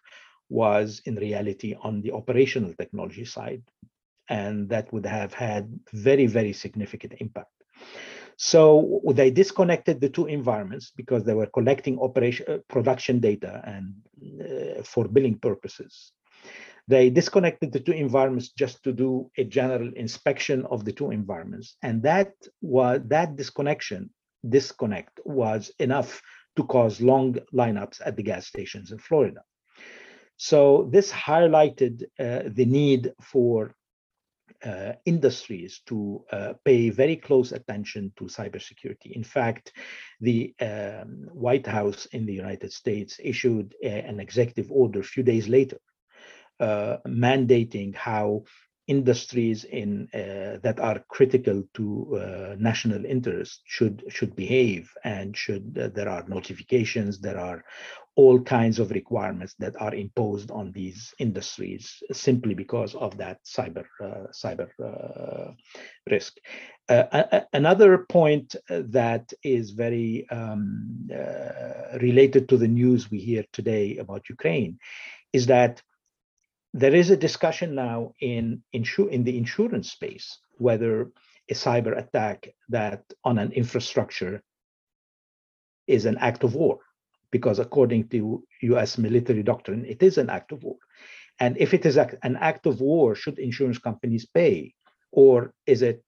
was 0.50 1.02
in 1.06 1.16
reality 1.16 1.76
on 1.82 2.02
the 2.02 2.12
operational 2.12 2.74
technology 2.74 3.26
side, 3.26 3.64
and 4.28 4.70
that 4.70 4.92
would 4.92 5.06
have 5.06 5.34
had 5.34 5.80
very 5.94 6.26
very 6.26 6.54
significant 6.54 7.14
impact. 7.20 7.52
So 8.38 9.02
they 9.14 9.32
disconnected 9.32 10.02
the 10.02 10.10
two 10.10 10.26
environments 10.26 10.92
because 10.96 11.24
they 11.24 11.34
were 11.34 11.48
collecting 11.48 12.00
operation 12.00 12.46
uh, 12.50 12.58
production 12.68 13.20
data 13.20 13.62
and 13.66 13.94
uh, 14.42 14.84
for 14.84 15.08
billing 15.08 15.40
purposes. 15.40 16.12
They 16.88 17.10
disconnected 17.10 17.72
the 17.72 17.80
two 17.80 17.94
environments 17.94 18.50
just 18.50 18.84
to 18.84 18.94
do 18.94 19.32
a 19.38 19.44
general 19.44 19.92
inspection 19.96 20.66
of 20.68 20.86
the 20.86 20.92
two 20.92 21.12
environments, 21.12 21.78
and 21.82 22.04
that 22.04 22.34
was 22.62 23.02
that 23.06 23.36
disconnection 23.36 24.12
disconnect 24.48 25.20
was 25.26 25.72
enough 25.80 26.22
to 26.56 26.64
cause 26.64 27.02
long 27.02 27.38
lineups 27.54 28.02
at 28.06 28.16
the 28.16 28.24
gas 28.24 28.46
stations 28.46 28.92
in 28.92 29.00
Florida. 29.00 29.42
So 30.38 30.90
this 30.92 31.12
highlighted 31.12 32.04
uh, 32.20 32.44
the 32.48 32.66
need 32.66 33.14
for 33.22 33.74
uh, 34.64 34.94
industries 35.06 35.82
to 35.86 36.24
uh, 36.32 36.54
pay 36.64 36.90
very 36.90 37.16
close 37.16 37.52
attention 37.52 38.12
to 38.18 38.26
cybersecurity. 38.26 39.12
In 39.12 39.24
fact, 39.24 39.74
the 40.22 40.54
um, 40.62 41.28
White 41.32 41.68
House 41.68 42.06
in 42.08 42.26
the 42.26 42.34
United 42.34 42.72
States 42.72 43.20
issued 43.24 43.76
a, 43.84 43.88
an 43.88 44.20
executive 44.20 44.72
order 44.72 45.00
a 45.00 45.04
few 45.04 45.24
days 45.24 45.48
later 45.48 45.80
uh, 46.60 46.98
mandating 47.08 47.96
how 47.96 48.44
industries 48.88 49.64
in 49.64 50.08
uh, 50.14 50.60
that 50.62 50.80
are 50.80 51.04
critical 51.10 51.64
to 51.74 52.20
uh, 52.22 52.56
national 52.60 53.04
interest 53.06 53.62
should 53.66 54.04
should 54.10 54.36
behave 54.36 54.92
and 55.04 55.36
should 55.36 55.78
uh, 55.78 55.88
there 55.90 56.10
are 56.10 56.24
notifications 56.28 57.20
there 57.20 57.40
are 57.40 57.64
all 58.16 58.40
kinds 58.40 58.80
of 58.80 58.92
requirements 58.92 59.56
that 59.60 59.76
are 59.82 59.94
imposed 59.94 60.50
on 60.50 60.72
these 60.72 61.14
industries 61.20 62.02
simply 62.12 62.54
because 62.54 62.96
of 62.96 63.18
that 63.18 63.40
cyber 63.44 63.86
uh, 64.02 64.28
cyber 64.32 64.70
uh, 64.84 65.52
risk. 66.10 66.38
Uh, 66.88 67.42
another 67.52 68.06
point 68.10 68.56
that 68.70 69.34
is 69.44 69.72
very 69.72 70.30
um, 70.30 71.10
related 72.00 72.48
to 72.48 72.58
the 72.58 72.68
news 72.68 73.10
we 73.10 73.20
hear 73.20 73.44
today 73.52 73.98
about 73.98 74.30
Ukraine 74.30 74.78
is 75.34 75.48
that 75.48 75.82
there 76.76 76.94
is 76.94 77.10
a 77.10 77.16
discussion 77.16 77.74
now 77.74 78.12
in, 78.20 78.62
insu- 78.76 79.10
in 79.10 79.24
the 79.24 79.38
insurance 79.38 79.94
space 79.94 80.40
whether 80.58 81.10
a 81.50 81.54
cyber 81.54 81.98
attack 81.98 82.50
that 82.68 83.02
on 83.24 83.40
an 83.40 83.54
infrastructure 83.54 84.44
is 85.88 86.06
an 86.06 86.18
act 86.18 86.44
of 86.44 86.54
war 86.54 86.80
because 87.32 87.60
according 87.60 88.10
to 88.10 88.44
US 88.62 88.98
military 88.98 89.42
doctrine 89.42 89.86
it 89.86 90.04
is 90.04 90.18
an 90.18 90.30
act 90.30 90.52
of 90.52 90.64
war. 90.64 90.76
And 91.40 91.58
if 91.58 91.74
it 91.74 91.86
is 91.86 91.96
an 91.98 92.36
act 92.52 92.66
of 92.66 92.82
war 92.82 93.16
should 93.16 93.40
insurance 93.40 93.78
companies 93.78 94.26
pay 94.26 94.74
or 95.14 95.54
is 95.66 95.82
it 95.82 96.04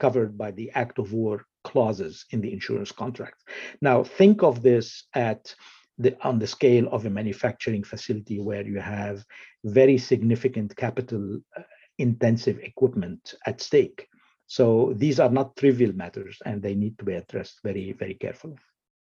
covered 0.00 0.38
by 0.38 0.50
the 0.52 0.70
act 0.70 0.98
of 0.98 1.12
war 1.12 1.44
clauses 1.62 2.24
in 2.30 2.40
the 2.40 2.52
insurance 2.52 2.92
contract 2.92 3.38
now 3.80 4.04
think 4.04 4.42
of 4.42 4.62
this 4.62 5.04
at 5.14 5.54
the, 5.98 6.16
on 6.22 6.38
the 6.38 6.46
scale 6.46 6.88
of 6.88 7.06
a 7.06 7.10
manufacturing 7.10 7.84
facility 7.84 8.40
where 8.40 8.66
you 8.66 8.80
have 8.80 9.24
very 9.64 9.98
significant 9.98 10.76
capital 10.76 11.38
uh, 11.56 11.62
intensive 11.98 12.58
equipment 12.60 13.34
at 13.46 13.60
stake. 13.60 14.08
So 14.46 14.92
these 14.96 15.20
are 15.20 15.30
not 15.30 15.56
trivial 15.56 15.92
matters 15.92 16.38
and 16.44 16.62
they 16.62 16.74
need 16.74 16.98
to 16.98 17.04
be 17.04 17.14
addressed 17.14 17.60
very, 17.62 17.92
very 17.92 18.14
carefully. 18.14 18.56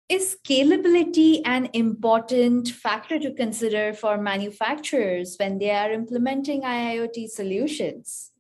Is 0.10 0.38
scalability 0.44 1.42
an 1.46 1.70
important 1.74 2.70
factor 2.70 3.20
to 3.20 3.32
consider 3.32 3.94
for 3.94 4.18
manufacturers 4.18 5.36
when 5.38 5.60
they 5.60 5.70
are 5.70 5.92
implementing 5.92 6.64
IIoT 6.64 7.30
solutions? 7.30 8.32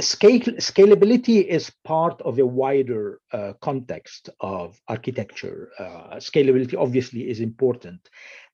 Scale, 0.00 0.40
scalability 0.60 1.44
is 1.44 1.72
part 1.84 2.20
of 2.22 2.38
a 2.38 2.46
wider 2.46 3.20
uh, 3.32 3.54
context 3.60 4.28
of 4.40 4.78
architecture. 4.88 5.70
Uh, 5.78 6.16
scalability 6.16 6.76
obviously 6.78 7.28
is 7.28 7.40
important. 7.40 8.08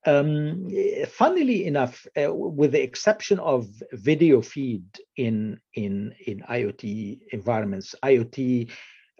Um, 0.07 0.71
funnily 1.09 1.67
enough, 1.67 2.07
uh, 2.17 2.33
with 2.33 2.73
the 2.73 2.83
exception 2.83 3.39
of 3.41 3.69
video 3.93 4.41
feed 4.41 4.85
in 5.17 5.61
in 5.75 6.15
in 6.27 6.41
IoT 6.41 7.21
environments, 7.33 7.95
IoT 8.03 8.71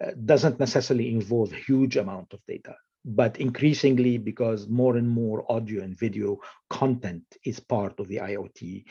uh, 0.03 0.11
doesn't 0.25 0.59
necessarily 0.59 1.13
involve 1.13 1.53
huge 1.53 1.97
amount 1.97 2.33
of 2.33 2.41
data 2.47 2.75
but 3.05 3.41
increasingly 3.41 4.19
because 4.19 4.69
more 4.69 4.97
and 4.97 5.09
more 5.09 5.51
audio 5.51 5.83
and 5.83 5.99
video 5.99 6.39
content 6.69 7.25
is 7.45 7.59
part 7.59 7.99
of 7.99 8.09
the 8.09 8.17
IoT 8.17 8.85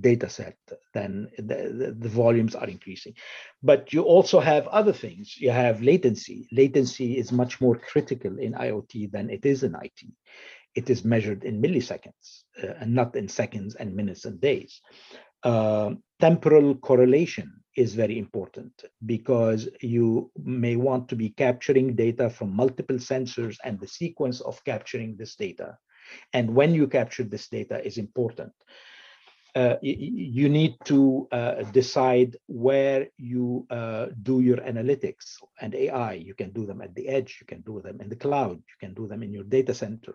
data 0.00 0.28
set, 0.28 0.56
then 0.92 1.28
the, 1.38 1.94
the, 1.98 2.08
volumes 2.08 2.54
are 2.54 2.68
increasing. 2.68 3.14
But 3.62 3.92
you 3.92 4.02
also 4.02 4.40
have 4.40 4.66
other 4.68 4.92
things. 4.92 5.36
You 5.38 5.50
have 5.50 5.82
latency. 5.82 6.48
Latency 6.52 7.16
is 7.16 7.32
much 7.32 7.60
more 7.60 7.76
critical 7.78 8.38
in 8.38 8.52
IoT 8.52 9.10
than 9.10 9.30
it 9.30 9.46
is 9.46 9.62
in 9.62 9.74
IT. 9.74 10.02
It 10.74 10.90
is 10.90 11.04
measured 11.04 11.44
in 11.44 11.62
milliseconds 11.62 12.42
uh, 12.62 12.74
and 12.80 12.94
not 12.94 13.16
in 13.16 13.28
seconds 13.28 13.74
and 13.74 13.94
minutes 13.94 14.26
and 14.26 14.40
days. 14.40 14.82
Uh, 15.42 15.94
temporal 16.20 16.74
correlation 16.74 17.52
is 17.76 17.94
very 17.94 18.18
important 18.18 18.84
because 19.04 19.68
you 19.80 20.30
may 20.42 20.76
want 20.76 21.08
to 21.08 21.16
be 21.16 21.30
capturing 21.30 21.94
data 21.94 22.28
from 22.28 22.54
multiple 22.54 22.96
sensors 22.96 23.56
and 23.64 23.78
the 23.80 23.88
sequence 23.88 24.40
of 24.40 24.62
capturing 24.64 25.16
this 25.16 25.36
data. 25.36 25.76
And 26.32 26.54
when 26.54 26.74
you 26.74 26.86
capture 26.86 27.24
this 27.24 27.48
data 27.48 27.84
is 27.84 27.98
important 27.98 28.52
uh, 29.56 29.78
you 29.80 30.50
need 30.50 30.76
to 30.84 31.26
uh, 31.32 31.62
decide 31.72 32.36
where 32.46 33.08
you 33.16 33.66
uh, 33.70 34.08
do 34.22 34.40
your 34.40 34.58
analytics 34.58 35.36
and 35.62 35.74
AI. 35.74 36.12
You 36.12 36.34
can 36.34 36.50
do 36.50 36.66
them 36.66 36.82
at 36.82 36.94
the 36.94 37.08
edge, 37.08 37.38
you 37.40 37.46
can 37.46 37.62
do 37.62 37.80
them 37.80 38.02
in 38.02 38.10
the 38.10 38.16
cloud, 38.16 38.56
you 38.56 38.78
can 38.78 38.92
do 38.92 39.08
them 39.08 39.22
in 39.22 39.32
your 39.32 39.44
data 39.44 39.72
center. 39.72 40.14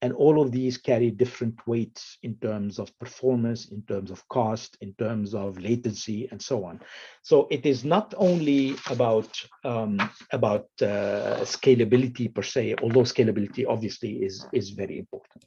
And 0.00 0.14
all 0.14 0.40
of 0.40 0.50
these 0.50 0.78
carry 0.78 1.10
different 1.10 1.56
weights 1.66 2.16
in 2.22 2.36
terms 2.36 2.78
of 2.78 2.98
performance, 2.98 3.68
in 3.68 3.82
terms 3.82 4.10
of 4.10 4.26
cost, 4.30 4.78
in 4.80 4.94
terms 4.94 5.34
of 5.34 5.58
latency, 5.58 6.26
and 6.30 6.40
so 6.40 6.64
on. 6.64 6.80
So 7.20 7.48
it 7.50 7.66
is 7.66 7.84
not 7.84 8.14
only 8.16 8.76
about 8.88 9.30
um, 9.62 10.00
about 10.32 10.68
uh, 10.80 11.44
scalability 11.44 12.34
per 12.34 12.42
se, 12.42 12.76
although 12.82 13.02
scalability 13.02 13.66
obviously 13.68 14.22
is 14.24 14.46
is 14.54 14.70
very 14.70 14.98
important. 14.98 15.44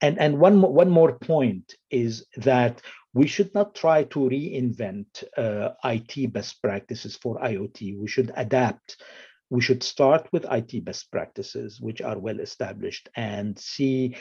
And, 0.00 0.18
and 0.18 0.38
one, 0.38 0.60
one 0.60 0.90
more 0.90 1.18
point 1.18 1.74
is 1.90 2.26
that 2.36 2.82
we 3.14 3.26
should 3.26 3.54
not 3.54 3.74
try 3.74 4.04
to 4.04 4.18
reinvent 4.18 5.24
uh, 5.36 5.70
IT 5.84 6.32
best 6.32 6.62
practices 6.62 7.16
for 7.16 7.38
IoT. 7.38 7.98
We 7.98 8.08
should 8.08 8.32
adapt. 8.36 9.02
We 9.50 9.60
should 9.60 9.82
start 9.82 10.28
with 10.32 10.46
IT 10.50 10.84
best 10.84 11.10
practices, 11.10 11.80
which 11.80 12.00
are 12.00 12.18
well 12.18 12.40
established, 12.40 13.10
and 13.14 13.58
see 13.58 14.16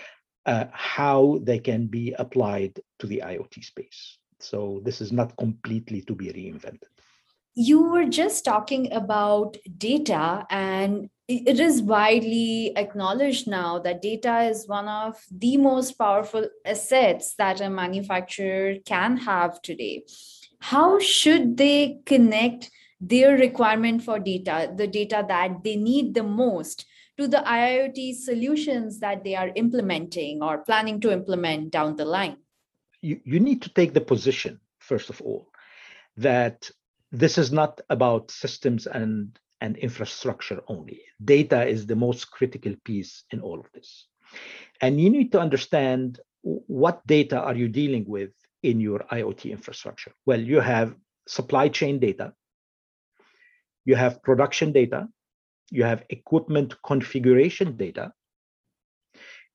uh, 0.46 0.66
how 0.74 1.40
they 1.44 1.60
can 1.60 1.88
be 1.88 2.14
applied 2.18 2.80
to 3.00 3.08
the 3.08 3.22
IoT 3.26 3.64
space. 3.64 4.18
So 4.40 4.82
this 4.84 5.00
is 5.00 5.12
not 5.12 5.38
completely 5.38 6.02
to 6.02 6.16
be 6.16 6.28
reinvented. 6.28 6.90
You 7.54 7.84
were 7.84 8.06
just 8.06 8.44
talking 8.44 8.92
about 8.92 9.58
data, 9.78 10.46
and 10.50 11.10
it 11.32 11.60
is 11.60 11.82
widely 11.82 12.76
acknowledged 12.76 13.48
now 13.48 13.80
that 13.80 14.02
data 14.02 14.44
is 14.44 14.68
one 14.68 14.88
of 14.88 15.16
the 15.32 15.58
most 15.58 15.94
powerful 15.94 16.48
assets 16.66 17.36
that 17.36 17.62
a 17.62 17.70
manufacturer 17.70 18.76
can 18.86 19.18
have 19.18 19.62
today. 19.62 20.04
How 20.60 21.00
should 21.00 21.58
they 21.58 22.00
connect 22.06 22.70
their 23.00 23.36
requirement 23.36 24.04
for 24.04 24.20
data, 24.20 24.72
the 24.76 24.88
data 24.88 25.26
that 25.28 25.64
they 25.64 25.76
need 25.76 26.14
the 26.14 26.24
most, 26.24 26.86
to 27.18 27.28
the 27.28 27.38
IoT 27.38 28.16
solutions 28.16 29.00
that 29.00 29.24
they 29.24 29.36
are 29.36 29.52
implementing 29.56 30.42
or 30.42 30.60
planning 30.60 31.00
to 31.02 31.12
implement 31.12 31.72
down 31.72 31.96
the 31.96 32.06
line? 32.06 32.38
You, 33.02 33.20
you 33.24 33.40
need 33.40 33.62
to 33.64 33.74
take 33.74 33.94
the 33.94 34.02
position, 34.02 34.60
first 34.80 35.10
of 35.10 35.22
all, 35.22 35.50
that 36.18 36.70
this 37.12 37.38
is 37.38 37.52
not 37.52 37.82
about 37.90 38.32
systems 38.32 38.88
and, 38.88 39.38
and 39.62 39.78
infrastructure 39.78 40.62
only. 40.68 41.02
Data 41.24 41.66
is 41.66 41.86
the 41.86 41.96
most 41.96 42.32
critical 42.32 42.76
piece 42.84 43.24
in 43.32 43.40
all 43.40 43.60
of 43.60 43.68
this. 43.74 44.08
And 44.82 45.00
you 45.00 45.10
need 45.10 45.32
to 45.34 45.40
understand 45.40 46.20
what 46.42 47.06
data 47.06 47.40
are 47.40 47.56
you 47.56 47.68
dealing 47.68 48.06
with 48.08 48.32
in 48.64 48.80
your 48.80 49.00
IoT 49.12 49.52
infrastructure? 49.52 50.12
Well, 50.26 50.42
you 50.42 50.60
have 50.60 50.96
supply 51.28 51.70
chain 51.70 52.00
data, 52.00 52.34
you 53.86 53.96
have 53.96 54.22
production 54.24 54.72
data, 54.72 55.08
you 55.70 55.84
have 55.84 56.04
equipment 56.10 56.76
configuration 56.84 57.78
data, 57.78 58.12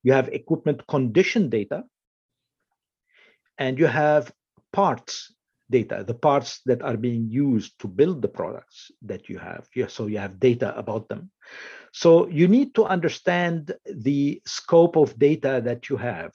you 0.02 0.12
have 0.12 0.28
equipment 0.28 0.86
condition 0.86 1.50
data, 1.50 1.84
and 3.58 3.78
you 3.78 3.86
have 3.86 4.32
parts 4.72 5.34
data, 5.70 6.04
the 6.06 6.14
parts 6.14 6.60
that 6.66 6.82
are 6.82 6.96
being 6.96 7.28
used 7.28 7.78
to 7.80 7.88
build 7.88 8.22
the 8.22 8.28
products 8.28 8.90
that 9.02 9.28
you 9.28 9.38
have. 9.38 9.66
So 9.88 10.06
you 10.06 10.18
have 10.18 10.38
data 10.38 10.76
about 10.78 11.08
them. 11.08 11.30
So 11.92 12.28
you 12.28 12.46
need 12.48 12.74
to 12.74 12.84
understand 12.84 13.72
the 13.86 14.40
scope 14.46 14.96
of 14.96 15.18
data 15.18 15.60
that 15.64 15.88
you 15.88 15.96
have 15.96 16.32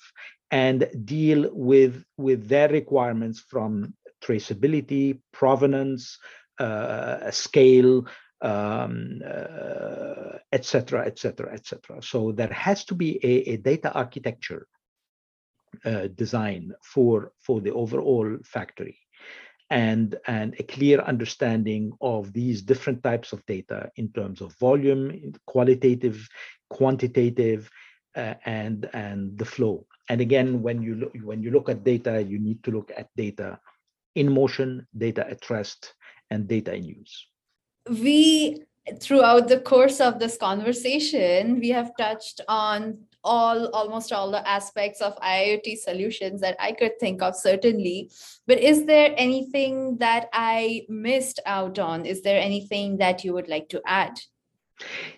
and 0.49 0.89
deal 1.05 1.49
with, 1.53 2.03
with 2.17 2.47
their 2.47 2.67
requirements 2.67 3.39
from 3.39 3.93
traceability, 4.23 5.19
provenance, 5.31 6.17
uh, 6.59 7.31
scale, 7.31 8.05
um, 8.41 9.21
uh, 9.25 10.37
et 10.51 10.65
cetera, 10.65 11.05
et 11.05 11.19
cetera, 11.19 11.53
et 11.53 11.65
cetera. 11.65 12.01
So 12.01 12.31
there 12.31 12.51
has 12.51 12.83
to 12.85 12.95
be 12.95 13.19
a, 13.23 13.53
a 13.53 13.57
data 13.57 13.93
architecture 13.93 14.67
uh, 15.85 16.07
design 16.07 16.73
for, 16.83 17.31
for 17.39 17.61
the 17.61 17.71
overall 17.71 18.37
factory 18.43 18.97
and, 19.71 20.17
and 20.27 20.53
a 20.59 20.63
clear 20.63 20.99
understanding 20.99 21.93
of 22.01 22.33
these 22.33 22.61
different 22.61 23.01
types 23.01 23.31
of 23.31 23.43
data 23.45 23.89
in 23.95 24.09
terms 24.11 24.41
of 24.41 24.53
volume, 24.59 25.33
qualitative, 25.47 26.27
quantitative, 26.69 27.71
uh, 28.17 28.33
and, 28.45 28.89
and 28.93 29.37
the 29.37 29.45
flow. 29.45 29.87
And 30.09 30.19
again, 30.19 30.61
when 30.61 30.81
you, 30.81 30.95
look, 30.95 31.13
when 31.23 31.41
you 31.41 31.51
look 31.51 31.69
at 31.69 31.85
data, 31.85 32.21
you 32.21 32.37
need 32.37 32.61
to 32.65 32.71
look 32.71 32.91
at 32.97 33.07
data 33.15 33.59
in 34.15 34.29
motion, 34.33 34.85
data 34.97 35.25
at 35.29 35.49
rest, 35.49 35.93
and 36.29 36.49
data 36.49 36.75
in 36.75 36.83
use. 36.83 37.27
We 37.89 38.63
throughout 38.99 39.47
the 39.47 39.59
course 39.59 39.99
of 39.99 40.19
this 40.19 40.37
conversation, 40.37 41.59
we 41.59 41.69
have 41.69 41.91
touched 41.97 42.41
on 42.47 42.97
all 43.23 43.67
almost 43.67 44.11
all 44.11 44.31
the 44.31 44.47
aspects 44.47 44.99
of 45.01 45.15
IoT 45.17 45.77
solutions 45.77 46.41
that 46.41 46.55
I 46.59 46.71
could 46.71 46.99
think 46.99 47.21
of, 47.21 47.35
certainly. 47.35 48.09
But 48.47 48.59
is 48.59 48.85
there 48.85 49.13
anything 49.15 49.97
that 49.97 50.27
I 50.33 50.85
missed 50.89 51.39
out 51.45 51.77
on? 51.77 52.05
Is 52.05 52.23
there 52.23 52.41
anything 52.41 52.97
that 52.97 53.23
you 53.23 53.33
would 53.33 53.47
like 53.47 53.69
to 53.69 53.81
add? 53.85 54.19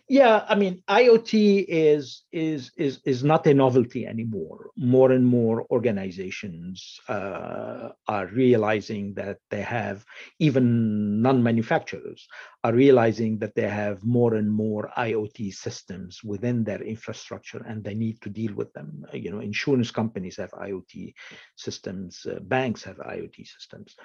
Yeah, 0.10 0.44
I 0.48 0.56
mean, 0.56 0.84
IoT 0.90 1.66
is 1.68 2.24
is 2.32 2.72
is 2.78 3.00
is 3.06 3.24
not 3.24 3.48
a 3.48 3.54
novelty 3.54 4.06
anymore. 4.06 4.72
More 4.76 5.12
and 5.12 5.26
more 5.26 5.66
organizations 5.72 7.00
uh, 7.08 7.90
are 8.08 8.28
realizing 8.28 9.14
that 9.14 9.38
they 9.50 9.62
have, 9.62 10.04
even 10.40 11.22
non-manufacturers 11.22 12.28
are 12.64 12.74
realizing 12.74 13.38
that 13.40 13.56
they 13.56 13.68
have 13.68 14.04
more 14.06 14.36
and 14.36 14.50
more 14.50 14.90
IoT 14.98 15.54
systems 15.54 16.24
within 16.24 16.64
their 16.64 16.82
infrastructure, 16.82 17.62
and 17.68 17.84
they 17.84 17.94
need 17.94 18.22
to 18.22 18.30
deal 18.30 18.54
with 18.54 18.72
them. 18.74 19.06
You 19.14 19.32
know, 19.32 19.40
insurance 19.40 19.92
companies 19.92 20.38
have 20.38 20.52
IoT 20.52 21.14
systems, 21.56 22.26
uh, 22.26 22.40
banks 22.40 22.84
have 22.84 22.98
IoT 22.98 23.48
systems. 23.48 23.96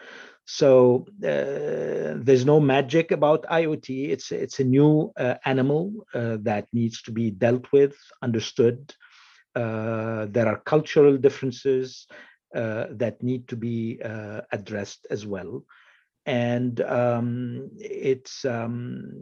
So 0.44 1.06
uh, 1.22 2.18
there's 2.24 2.44
no 2.44 2.58
magic 2.58 3.12
about 3.12 3.44
IoT. 3.44 4.10
It's 4.10 4.32
it's 4.32 4.58
a 4.60 4.64
new 4.64 5.12
uh, 5.16 5.34
animal 5.44 5.92
uh, 6.14 6.38
that 6.42 6.66
needs 6.72 7.02
to 7.02 7.12
be 7.12 7.30
dealt 7.30 7.70
with, 7.72 7.96
understood. 8.22 8.92
Uh, 9.54 10.26
there 10.30 10.46
are 10.46 10.60
cultural 10.60 11.16
differences 11.16 12.06
uh, 12.54 12.86
that 12.90 13.22
need 13.22 13.46
to 13.48 13.56
be 13.56 14.00
uh, 14.04 14.40
addressed 14.52 15.06
as 15.10 15.26
well. 15.26 15.64
And 16.28 16.80
um, 16.82 17.70
it's 17.78 18.44
um, 18.44 19.12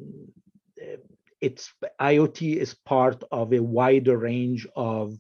it's 1.41 1.73
IoT 2.01 2.57
is 2.57 2.75
part 2.75 3.23
of 3.31 3.53
a 3.53 3.63
wider 3.63 4.19
range 4.19 4.67
of 4.75 5.17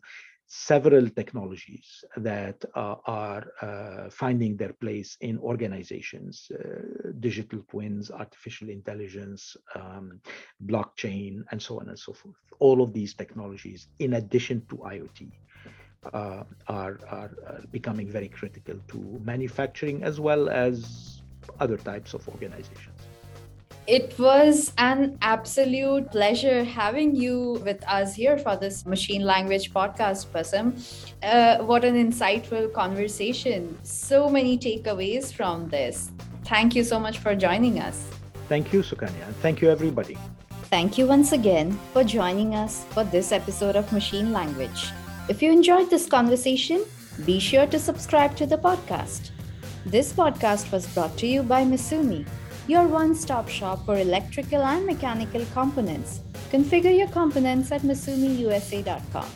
several 0.49 1.09
technologies 1.09 2.05
that 2.17 2.65
uh, 2.75 2.95
are 3.07 3.45
uh, 3.63 4.11
finding 4.11 4.57
their 4.57 4.73
place 4.73 5.17
in 5.21 5.39
organizations 5.39 6.51
uh, 6.55 7.11
digital 7.19 7.61
twins 7.69 8.11
artificial 8.11 8.69
intelligence 8.69 9.57
um, 9.75 10.21
blockchain 10.65 11.43
and 11.51 11.61
so 11.61 11.81
on 11.81 11.89
and 11.89 11.99
so 11.99 12.13
forth. 12.13 12.37
All 12.61 12.81
of 12.81 12.93
these 12.93 13.15
technologies 13.15 13.89
in 13.99 14.15
addition 14.15 14.65
to 14.71 14.77
iot 14.77 15.33
uh, 16.13 16.45
are, 16.69 17.01
are, 17.09 17.33
are 17.51 17.65
becoming 17.73 18.09
very 18.09 18.29
critical 18.29 18.77
to 18.89 19.21
manufacturing 19.25 20.05
as 20.05 20.21
well 20.21 20.49
as 20.49 21.16
other 21.61 21.77
types 21.77 22.15
of 22.15 22.29
organizations 22.29 23.07
it 23.87 24.19
was 24.19 24.73
an 24.79 25.17
absolute 25.23 26.11
pleasure 26.11 26.65
having 26.65 27.15
you 27.15 27.61
with 27.65 27.85
us 27.87 28.15
here 28.15 28.37
for 28.37 28.57
this 28.57 28.85
machine 28.85 29.23
language 29.23 29.73
podcast, 29.73 30.27
Bassam. 30.33 30.75
Uh, 31.23 31.59
what 31.65 31.85
an 31.85 31.95
insightful 31.95 32.73
conversation. 32.73 33.79
So 33.85 34.29
many 34.29 34.59
takeaways 34.59 35.33
from 35.33 35.69
this. 35.69 36.11
Thank 36.45 36.75
you 36.75 36.83
so 36.83 36.99
much 36.99 37.19
for 37.19 37.37
joining 37.37 37.79
us. 37.79 38.09
Thank 38.49 38.73
you, 38.73 38.83
Sukanya. 38.83 39.33
Thank 39.41 39.61
you, 39.61 39.71
everybody. 39.71 40.19
Thank 40.65 40.99
you 40.99 41.07
once 41.07 41.31
again 41.31 41.79
for 41.93 42.03
joining 42.03 42.57
us 42.57 42.85
for 42.91 43.05
this 43.05 43.31
episode 43.31 43.77
of 43.77 43.93
Machine 43.93 44.33
Language. 44.33 44.91
If 45.29 45.43
you 45.43 45.53
enjoyed 45.53 45.91
this 45.91 46.07
conversation, 46.07 46.85
be 47.25 47.39
sure 47.39 47.67
to 47.67 47.79
subscribe 47.79 48.37
to 48.37 48.47
the 48.47 48.59
podcast. 48.59 49.31
This 49.87 50.13
podcast 50.13 50.73
was 50.73 50.85
brought 50.93 51.17
to 51.19 51.29
you 51.29 51.45
by 51.45 51.63
Misumi, 51.65 52.27
your 52.67 52.89
one 52.89 53.15
stop 53.15 53.49
shop 53.49 53.87
for 53.87 53.97
electrical 53.97 54.63
and 54.63 54.85
mechanical 54.85 55.47
components. 55.55 56.23
Configure 56.51 56.99
your 56.99 57.07
components 57.07 57.71
at 57.71 57.83
MisumiUSA.com. 57.83 59.31